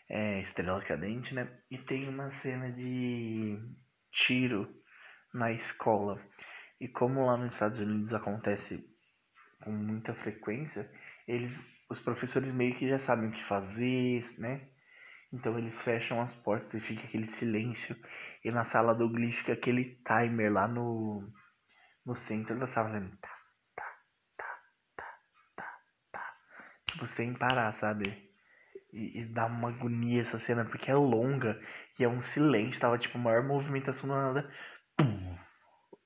É 0.08 0.40
Estrela 0.40 0.80
Cadente, 0.80 1.34
né? 1.34 1.50
E 1.70 1.76
tem 1.76 2.08
uma 2.08 2.30
cena 2.30 2.72
de 2.72 3.58
tiro 4.10 4.74
na 5.34 5.52
escola. 5.52 6.18
E 6.80 6.88
como 6.88 7.26
lá 7.26 7.36
nos 7.36 7.52
Estados 7.52 7.78
Unidos 7.78 8.14
acontece 8.14 8.82
com 9.62 9.70
muita 9.70 10.14
frequência, 10.14 10.90
eles 11.28 11.60
os 11.92 12.00
professores 12.00 12.50
meio 12.50 12.74
que 12.74 12.88
já 12.88 12.98
sabem 12.98 13.28
o 13.28 13.32
que 13.32 13.42
fazer, 13.42 14.24
né? 14.38 14.68
Então 15.32 15.58
eles 15.58 15.80
fecham 15.82 16.20
as 16.20 16.34
portas 16.34 16.74
e 16.74 16.80
fica 16.80 17.04
aquele 17.04 17.26
silêncio. 17.26 17.96
E 18.44 18.50
na 18.50 18.64
sala 18.64 18.94
do 18.94 19.08
Glee 19.08 19.30
fica 19.30 19.52
aquele 19.52 19.84
timer 20.04 20.52
lá 20.52 20.66
no, 20.66 21.30
no 22.04 22.14
centro 22.14 22.58
da 22.58 22.66
sala 22.66 22.88
fazendo 22.88 23.16
tá, 23.18 23.28
tá, 23.76 23.84
tá, 24.36 24.58
tá, 24.96 25.18
tá, 25.56 25.78
tá. 26.12 26.34
Tipo, 26.86 27.06
sem 27.06 27.34
parar, 27.34 27.72
sabe? 27.72 28.30
E, 28.92 29.20
e, 29.20 29.24
dá 29.26 29.46
uma 29.46 29.70
agonia 29.70 30.20
essa 30.20 30.38
cena, 30.38 30.64
porque 30.66 30.90
é 30.90 30.94
longa 30.94 31.60
e 31.98 32.04
é 32.04 32.08
um 32.08 32.20
silêncio. 32.20 32.80
Tava 32.80 32.98
tipo, 32.98 33.18
maior 33.18 33.42
movimentação 33.42 34.08
do 34.08 34.14
nada. 34.14 34.50
Pum, 34.96 35.32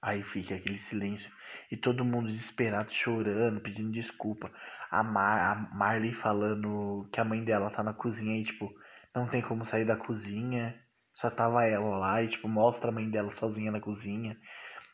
Aí 0.06 0.22
fica 0.22 0.54
aquele 0.54 0.78
silêncio 0.78 1.32
e 1.68 1.76
todo 1.76 2.04
mundo 2.04 2.28
desesperado, 2.28 2.92
chorando, 2.92 3.60
pedindo 3.60 3.90
desculpa. 3.90 4.52
A, 4.90 5.02
Mar, 5.02 5.40
a 5.40 5.74
Marley 5.74 6.12
falando 6.12 7.08
que 7.12 7.20
a 7.20 7.24
mãe 7.24 7.44
dela 7.44 7.70
tá 7.70 7.82
na 7.82 7.92
cozinha 7.92 8.38
e, 8.38 8.44
tipo, 8.44 8.72
não 9.14 9.26
tem 9.28 9.42
como 9.42 9.64
sair 9.64 9.84
da 9.84 9.96
cozinha. 9.96 10.78
Só 11.12 11.30
tava 11.30 11.64
ela 11.64 11.96
lá 11.96 12.22
e, 12.22 12.28
tipo, 12.28 12.48
mostra 12.48 12.90
a 12.90 12.92
mãe 12.92 13.08
dela 13.10 13.30
sozinha 13.30 13.70
na 13.70 13.80
cozinha. 13.80 14.36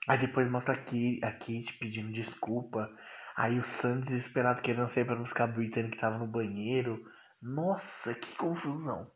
Aí 0.08 0.18
depois 0.18 0.50
mostra 0.50 0.74
aqui, 0.74 1.20
a 1.22 1.30
Kate 1.30 1.76
pedindo 1.78 2.12
desculpa. 2.12 2.88
Aí 3.36 3.58
o 3.58 3.64
Sam 3.64 4.00
desesperado 4.00 4.62
querendo 4.62 4.88
sair 4.88 5.04
pra 5.04 5.16
buscar 5.16 5.44
a 5.44 5.46
Britney 5.46 5.90
que 5.90 5.98
tava 5.98 6.18
no 6.18 6.26
banheiro. 6.26 7.02
Nossa, 7.40 8.14
que 8.14 8.36
confusão. 8.36 9.10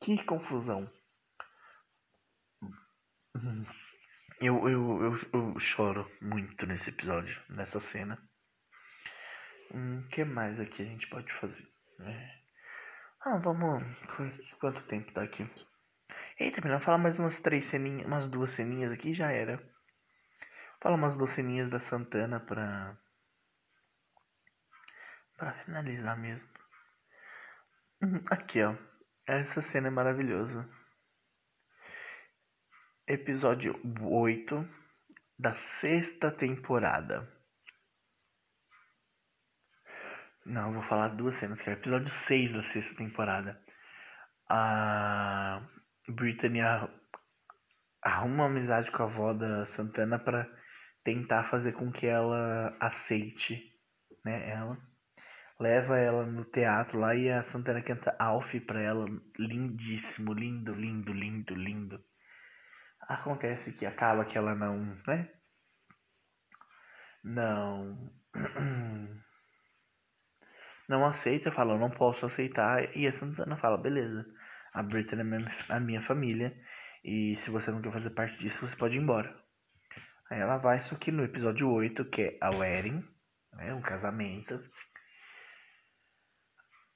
Que 0.00 0.22
confusão. 0.24 0.90
Eu, 4.40 4.68
eu, 4.68 5.02
eu, 5.02 5.16
eu, 5.32 5.58
choro 5.58 6.08
muito 6.20 6.64
nesse 6.66 6.90
episódio, 6.90 7.40
nessa 7.48 7.80
cena. 7.80 8.18
Hum, 9.72 10.06
que 10.10 10.24
mais 10.24 10.58
aqui 10.58 10.82
a 10.82 10.84
gente 10.84 11.08
pode 11.08 11.32
fazer? 11.32 11.66
É. 12.00 12.38
Ah, 13.20 13.36
vamos. 13.36 13.82
Quanto 14.60 14.82
tempo 14.84 15.12
tá 15.12 15.22
aqui? 15.22 15.48
Eita, 16.38 16.60
melhor 16.62 16.80
falar 16.80 16.98
mais 16.98 17.18
umas 17.18 17.38
três 17.38 17.66
ceninhas, 17.66 18.06
umas 18.06 18.28
duas 18.28 18.52
ceninhas 18.52 18.90
aqui 18.92 19.12
já 19.12 19.30
era. 19.30 19.62
Fala 20.80 20.96
umas 20.96 21.16
duas 21.16 21.30
ceninhas 21.30 21.68
da 21.68 21.78
Santana 21.78 22.40
pra. 22.40 22.96
pra 25.36 25.52
finalizar 25.64 26.16
mesmo. 26.16 26.48
Hum, 28.02 28.24
aqui, 28.30 28.62
ó. 28.62 28.74
Essa 29.26 29.60
cena 29.60 29.88
é 29.88 29.90
maravilhosa. 29.90 30.66
Episódio 33.06 33.78
8 34.00 34.66
da 35.38 35.54
sexta 35.54 36.30
temporada. 36.30 37.37
Não, 40.48 40.72
vou 40.72 40.82
falar 40.82 41.08
duas 41.08 41.34
cenas, 41.34 41.60
que 41.60 41.68
é 41.68 41.74
o 41.74 41.76
episódio 41.76 42.08
6 42.08 42.54
da 42.54 42.62
sexta 42.62 42.94
temporada. 42.96 43.60
A 44.48 45.60
Brittany 46.08 46.60
arruma 48.02 48.34
uma 48.34 48.46
amizade 48.46 48.90
com 48.90 49.02
a 49.02 49.06
avó 49.06 49.34
da 49.34 49.66
Santana 49.66 50.18
para 50.18 50.50
tentar 51.04 51.44
fazer 51.44 51.72
com 51.72 51.92
que 51.92 52.06
ela 52.06 52.74
aceite, 52.80 53.62
né, 54.24 54.48
ela. 54.48 54.78
Leva 55.60 55.98
ela 55.98 56.24
no 56.24 56.46
teatro 56.46 56.98
lá 56.98 57.14
e 57.14 57.30
a 57.30 57.42
Santana 57.42 57.82
canta 57.82 58.16
Alf 58.18 58.54
pra 58.66 58.80
ela, 58.80 59.04
lindíssimo, 59.38 60.32
lindo, 60.32 60.72
lindo, 60.72 61.12
lindo, 61.12 61.54
lindo. 61.54 62.02
Acontece 63.02 63.70
que 63.72 63.84
acaba 63.84 64.24
que 64.24 64.38
ela 64.38 64.54
não, 64.54 64.96
né? 65.06 65.30
Não 67.22 68.10
não 70.88 71.04
aceita, 71.04 71.52
fala, 71.52 71.74
eu 71.74 71.78
não 71.78 71.90
posso 71.90 72.24
aceitar, 72.24 72.96
e 72.96 73.06
a 73.06 73.12
Santana 73.12 73.56
fala, 73.56 73.76
beleza, 73.76 74.26
a 74.72 74.82
Britney 74.82 75.22
é 75.22 75.72
a 75.72 75.78
minha 75.78 76.00
família, 76.00 76.56
e 77.04 77.36
se 77.36 77.50
você 77.50 77.70
não 77.70 77.82
quer 77.82 77.92
fazer 77.92 78.10
parte 78.10 78.38
disso, 78.38 78.66
você 78.66 78.74
pode 78.74 78.96
ir 78.96 79.02
embora. 79.02 79.36
Aí 80.30 80.40
ela 80.40 80.56
vai, 80.56 80.80
só 80.80 80.96
que 80.96 81.12
no 81.12 81.22
episódio 81.22 81.70
8, 81.70 82.04
que 82.06 82.22
é 82.22 82.38
a 82.40 82.50
wedding, 82.50 83.04
né, 83.52 83.74
um 83.74 83.82
casamento, 83.82 84.62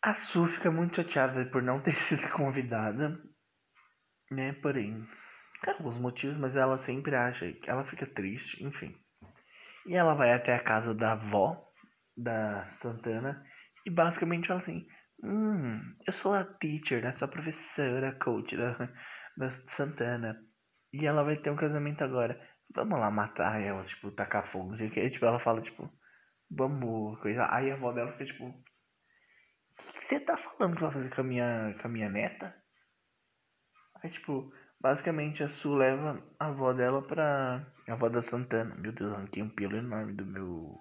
a 0.03 0.15
Su 0.15 0.47
fica 0.47 0.71
muito 0.71 0.97
chateada 0.97 1.45
por 1.47 1.63
não 1.63 1.81
ter 1.81 1.93
sido 1.95 2.29
convidada, 2.31 3.21
né, 4.31 4.55
porém, 4.55 5.07
tem 5.63 5.75
alguns 5.75 5.99
motivos, 5.99 6.37
mas 6.37 6.57
ela 6.57 6.79
sempre 6.79 7.15
acha, 7.15 7.55
ela 7.67 7.85
fica 7.85 8.07
triste, 8.07 8.65
enfim. 8.65 8.97
E 9.87 9.95
ela 9.95 10.15
vai 10.15 10.33
até 10.33 10.55
a 10.55 10.63
casa 10.63 10.95
da 10.95 11.13
avó 11.13 11.69
da 12.17 12.65
Santana 12.67 13.45
e 13.87 13.91
basicamente 13.91 14.49
fala 14.49 14.61
assim: 14.61 14.87
Hum, 15.23 15.81
eu 16.05 16.13
sou 16.13 16.35
a 16.35 16.45
teacher, 16.45 17.03
né? 17.03 17.15
Sou 17.15 17.27
a 17.27 17.31
professora, 17.31 18.13
coach 18.19 18.57
da, 18.57 18.77
da 19.37 19.51
Santana. 19.69 20.37
E 20.93 21.07
ela 21.07 21.23
vai 21.23 21.37
ter 21.37 21.51
um 21.51 21.57
casamento 21.57 22.03
agora. 22.03 22.41
Vamos 22.75 22.99
lá 22.99 23.11
matar 23.11 23.61
ela, 23.61 23.85
tipo, 23.85 24.11
tacar 24.11 24.47
fogo, 24.47 24.71
não 24.71 24.77
sei 24.77 24.89
o 24.89 24.91
que. 24.91 25.09
Tipo, 25.11 25.27
ela 25.27 25.39
fala, 25.39 25.61
tipo, 25.61 25.89
vamos, 26.51 27.21
coisa. 27.21 27.47
Aí 27.51 27.71
a 27.71 27.75
avó 27.75 27.93
dela 27.93 28.13
fica 28.13 28.27
tipo. 28.27 28.47
O 28.47 29.93
que 29.95 30.03
você 30.03 30.21
tá 30.21 30.37
falando 30.37 30.75
que 30.77 30.83
vai 30.83 30.91
fazer 30.91 31.09
com 31.11 31.21
a 31.21 31.25
minha, 31.25 31.77
com 31.81 31.89
a 31.89 31.91
minha 31.91 32.09
neta? 32.09 32.55
Aí, 34.03 34.11
tipo, 34.11 34.53
basicamente 34.81 35.43
a 35.43 35.49
Su 35.49 35.75
leva 35.75 36.23
a 36.39 36.49
avó 36.49 36.73
dela 36.73 37.01
pra. 37.03 37.67
A 37.89 37.93
avó 37.93 38.09
da 38.09 38.23
Santana. 38.23 38.75
Meu 38.75 38.93
Deus, 38.93 39.13
arranquei 39.13 39.43
um 39.43 39.51
pelo 39.51 39.77
enorme 39.77 40.15
do 40.15 40.27
meu 40.27 40.81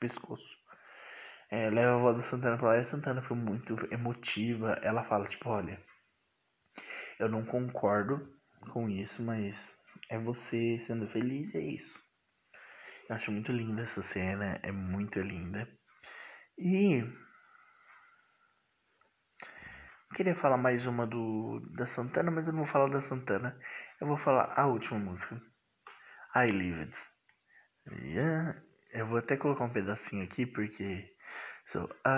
pescoço. 0.00 0.63
É, 1.54 1.70
leva 1.70 1.92
a 1.92 1.94
avó 1.94 2.12
da 2.12 2.20
Santana 2.20 2.58
pra 2.58 2.70
lá 2.70 2.76
e 2.78 2.80
a 2.80 2.84
Santana 2.84 3.22
foi 3.22 3.36
muito 3.36 3.76
emotiva. 3.92 4.72
Ela 4.82 5.04
fala, 5.04 5.28
tipo, 5.28 5.48
olha, 5.48 5.80
eu 7.16 7.28
não 7.28 7.44
concordo 7.44 8.28
com 8.72 8.90
isso, 8.90 9.22
mas 9.22 9.78
é 10.10 10.18
você 10.18 10.80
sendo 10.80 11.06
feliz 11.06 11.54
e 11.54 11.58
é 11.58 11.60
isso. 11.60 11.96
Eu 13.08 13.14
acho 13.14 13.30
muito 13.30 13.52
linda 13.52 13.82
essa 13.82 14.02
cena, 14.02 14.58
é 14.64 14.72
muito 14.72 15.20
linda. 15.20 15.68
E 16.58 17.04
queria 20.16 20.34
falar 20.34 20.56
mais 20.56 20.86
uma 20.86 21.06
do 21.06 21.60
da 21.76 21.86
Santana, 21.86 22.32
mas 22.32 22.48
eu 22.48 22.52
não 22.52 22.64
vou 22.64 22.72
falar 22.72 22.90
da 22.90 23.00
Santana. 23.00 23.56
Eu 24.00 24.08
vou 24.08 24.16
falar 24.16 24.52
a 24.56 24.66
última 24.66 24.98
música. 24.98 25.40
I 26.34 26.50
Live 26.50 26.80
It. 26.80 26.96
Yeah. 28.02 28.60
Eu 28.90 29.06
vou 29.06 29.18
até 29.18 29.36
colocar 29.36 29.62
um 29.64 29.72
pedacinho 29.72 30.24
aqui 30.24 30.46
porque 30.46 31.13
So 31.66 31.88
I, 32.04 32.10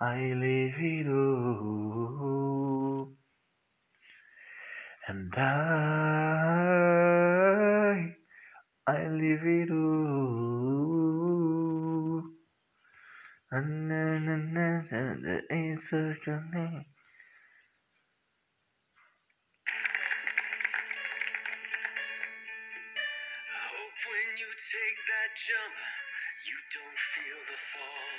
I 0.00 0.32
live 0.32 0.78
it 0.78 1.06
all, 1.06 1.92
and 5.06 5.34
I, 5.36 5.42
I 8.86 9.06
live 9.08 9.44
it 9.44 9.70
all. 9.70 10.62
And 13.52 13.90
then, 13.90 14.28
and 14.28 14.56
then, 14.56 14.88
and 14.90 15.24
then, 15.24 15.42
it's 15.50 15.90
such 15.90 16.26
a 16.26 16.42
name. 16.54 16.86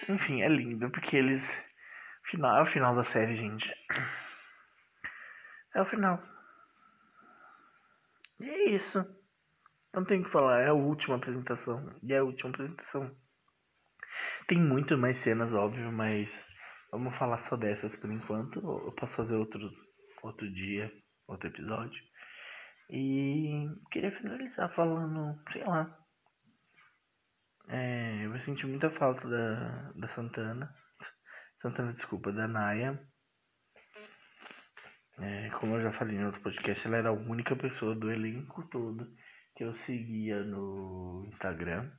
Enfim, 0.10 0.42
é 0.42 0.50
lindo 0.50 0.90
porque 0.90 1.18
eles. 1.18 1.62
Final, 2.24 2.58
é 2.58 2.62
o 2.62 2.66
final 2.66 2.96
da 2.96 3.04
série, 3.04 3.34
gente. 3.34 3.74
É 5.76 5.82
o 5.82 5.86
final. 5.86 6.22
E 8.40 8.50
é 8.50 8.70
isso. 8.70 9.06
Não 9.94 10.04
tem 10.04 10.22
o 10.22 10.24
que 10.24 10.30
falar, 10.30 10.62
é 10.62 10.68
a 10.68 10.74
última 10.74 11.16
apresentação. 11.16 11.96
E 12.02 12.14
é 12.14 12.18
a 12.18 12.24
última 12.24 12.50
apresentação. 12.50 13.16
Tem 14.48 14.60
muito 14.60 14.98
mais 14.98 15.18
cenas, 15.18 15.54
óbvio, 15.54 15.92
mas 15.92 16.46
vamos 16.92 17.16
falar 17.16 17.38
só 17.38 17.56
dessas 17.56 17.96
por 17.96 18.12
enquanto. 18.12 18.60
Eu 18.60 18.92
posso 18.94 19.16
fazer 19.16 19.36
outro, 19.36 19.70
outro 20.22 20.52
dia, 20.52 20.92
outro 21.28 21.48
episódio. 21.48 22.02
E 22.90 23.68
queria 23.92 24.12
finalizar 24.12 24.74
falando, 24.74 25.40
sei 25.52 25.64
lá, 25.64 26.03
é, 27.68 28.26
eu 28.26 28.40
senti 28.40 28.66
muita 28.68 28.90
falta 28.90 29.28
da, 29.28 29.92
da 29.96 30.08
Santana. 30.08 30.74
Santana, 31.62 31.94
desculpa, 31.94 32.32
da 32.32 32.48
Naya. 32.48 33.00
É, 35.20 35.50
como 35.60 35.76
eu 35.76 35.82
já 35.82 35.92
falei 35.92 36.18
em 36.18 36.26
outro 36.26 36.42
podcast, 36.42 36.88
ela 36.88 36.98
era 36.98 37.10
a 37.10 37.14
única 37.14 37.56
pessoa 37.56 37.96
do 37.96 38.12
elenco 38.12 38.68
todo 38.70 39.16
que 39.56 39.64
eu 39.64 39.74
seguia 39.74 40.44
no 40.44 41.24
Instagram, 41.28 41.92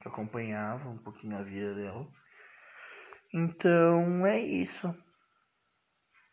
que 0.00 0.08
acompanhava 0.08 0.88
um 0.88 0.98
pouquinho 0.98 1.38
a 1.38 1.42
vida 1.42 1.74
dela. 1.74 2.10
Então 3.32 4.26
é 4.26 4.40
isso. 4.40 4.92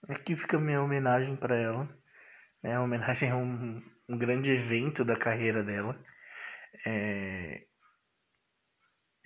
Aqui 0.10 0.36
fica 0.36 0.58
minha 0.58 0.82
homenagem 0.82 1.36
para 1.36 1.56
ela. 1.56 1.88
É 2.64 2.78
uma 2.78 2.86
homenagem 2.86 3.30
a 3.30 3.38
um, 3.38 3.84
um 4.10 4.18
grande 4.18 4.52
evento 4.52 5.06
da 5.06 5.16
carreira 5.16 5.64
dela. 5.64 5.98
É, 6.86 7.67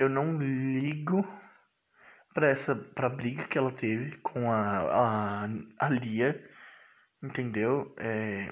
eu 0.02 0.10
não 0.10 0.38
ligo 0.38 1.28
para 2.34 2.50
essa 2.50 2.76
pra 2.76 3.08
briga 3.08 3.48
que 3.48 3.58
ela 3.58 3.72
teve 3.72 4.18
com 4.18 4.52
a, 4.52 5.46
a, 5.46 5.50
a 5.78 5.90
Lia, 5.90 6.44
entendeu? 7.22 7.94
É, 7.98 8.52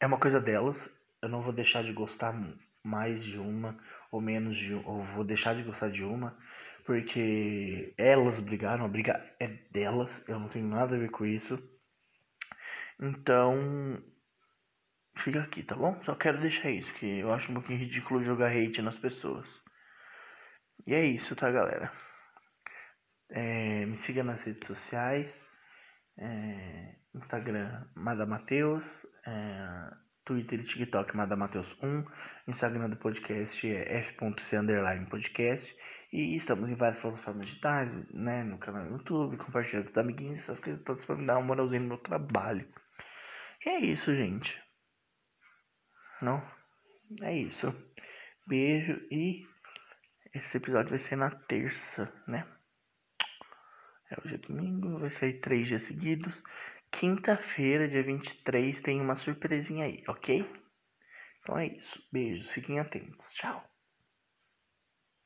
é 0.00 0.06
uma 0.06 0.18
coisa 0.18 0.40
delas. 0.40 0.90
Eu 1.20 1.28
não 1.28 1.42
vou 1.42 1.52
deixar 1.52 1.82
de 1.82 1.92
gostar 1.92 2.34
mais 2.82 3.22
de 3.22 3.38
uma 3.38 3.76
ou 4.10 4.20
menos 4.20 4.56
de 4.56 4.72
ou 4.74 5.02
vou 5.02 5.24
deixar 5.24 5.54
de 5.54 5.62
gostar 5.62 5.90
de 5.90 6.04
uma 6.04 6.36
porque 6.84 7.92
elas 7.98 8.40
brigaram, 8.40 8.86
a 8.86 8.88
briga 8.88 9.22
é 9.38 9.46
delas, 9.70 10.24
eu 10.26 10.40
não 10.40 10.48
tenho 10.48 10.66
nada 10.66 10.96
a 10.96 10.98
ver 10.98 11.10
com 11.10 11.26
isso. 11.26 11.62
Então, 12.98 14.02
fica 15.14 15.42
aqui, 15.42 15.62
tá 15.62 15.76
bom? 15.76 16.02
Só 16.04 16.14
quero 16.14 16.40
deixar 16.40 16.70
isso, 16.70 16.90
que 16.94 17.18
eu 17.18 17.30
acho 17.30 17.50
um 17.50 17.56
pouquinho 17.56 17.78
ridículo 17.78 18.24
jogar 18.24 18.52
hate 18.52 18.80
nas 18.80 18.96
pessoas. 18.98 19.46
E 20.88 20.94
é 20.94 21.04
isso, 21.04 21.36
tá, 21.36 21.50
galera? 21.50 21.92
É, 23.28 23.84
me 23.84 23.94
siga 23.94 24.24
nas 24.24 24.42
redes 24.42 24.66
sociais. 24.66 25.38
É, 26.16 26.94
Instagram 27.14 27.84
Madamateus, 27.94 28.86
é, 29.26 29.94
Twitter 30.24 30.60
e 30.60 30.64
TikTok 30.64 31.12
Madamateus1, 31.12 32.06
Instagram 32.48 32.88
do 32.88 32.96
podcast 32.96 33.70
é 33.70 33.98
f.c 33.98 34.56
underline 34.56 35.04
podcast 35.10 35.76
e 36.10 36.34
estamos 36.34 36.70
em 36.70 36.74
várias 36.74 36.98
plataformas 36.98 37.48
digitais, 37.48 37.92
né, 38.10 38.42
no 38.42 38.56
canal 38.56 38.86
do 38.86 38.92
YouTube, 38.92 39.36
compartilhando 39.36 39.84
com 39.84 39.90
os 39.90 39.98
amiguinhos, 39.98 40.38
essas 40.38 40.58
coisas 40.58 40.82
todas 40.82 41.04
para 41.04 41.16
me 41.16 41.26
dar 41.26 41.36
uma 41.36 41.48
moralzinha 41.48 41.82
no 41.82 41.88
meu 41.88 41.98
trabalho. 41.98 42.66
E 43.62 43.68
é 43.68 43.80
isso, 43.80 44.16
gente. 44.16 44.58
Não? 46.22 46.42
É 47.20 47.36
isso. 47.36 47.76
Beijo 48.46 49.06
e 49.10 49.46
esse 50.38 50.56
episódio 50.56 50.90
vai 50.90 50.98
ser 50.98 51.16
na 51.16 51.30
terça, 51.30 52.12
né? 52.26 52.46
É 54.10 54.16
hoje 54.24 54.34
é 54.34 54.38
domingo, 54.38 54.98
vai 54.98 55.10
sair 55.10 55.40
três 55.40 55.66
dias 55.66 55.82
seguidos. 55.82 56.42
Quinta-feira, 56.90 57.86
dia 57.86 58.02
23, 58.02 58.80
tem 58.80 59.00
uma 59.00 59.16
surpresinha 59.16 59.84
aí, 59.84 60.02
ok? 60.08 60.44
Então 61.42 61.58
é 61.58 61.66
isso. 61.66 62.02
Beijos, 62.10 62.50
fiquem 62.50 62.78
atentos. 62.78 63.32
Tchau. 63.34 63.62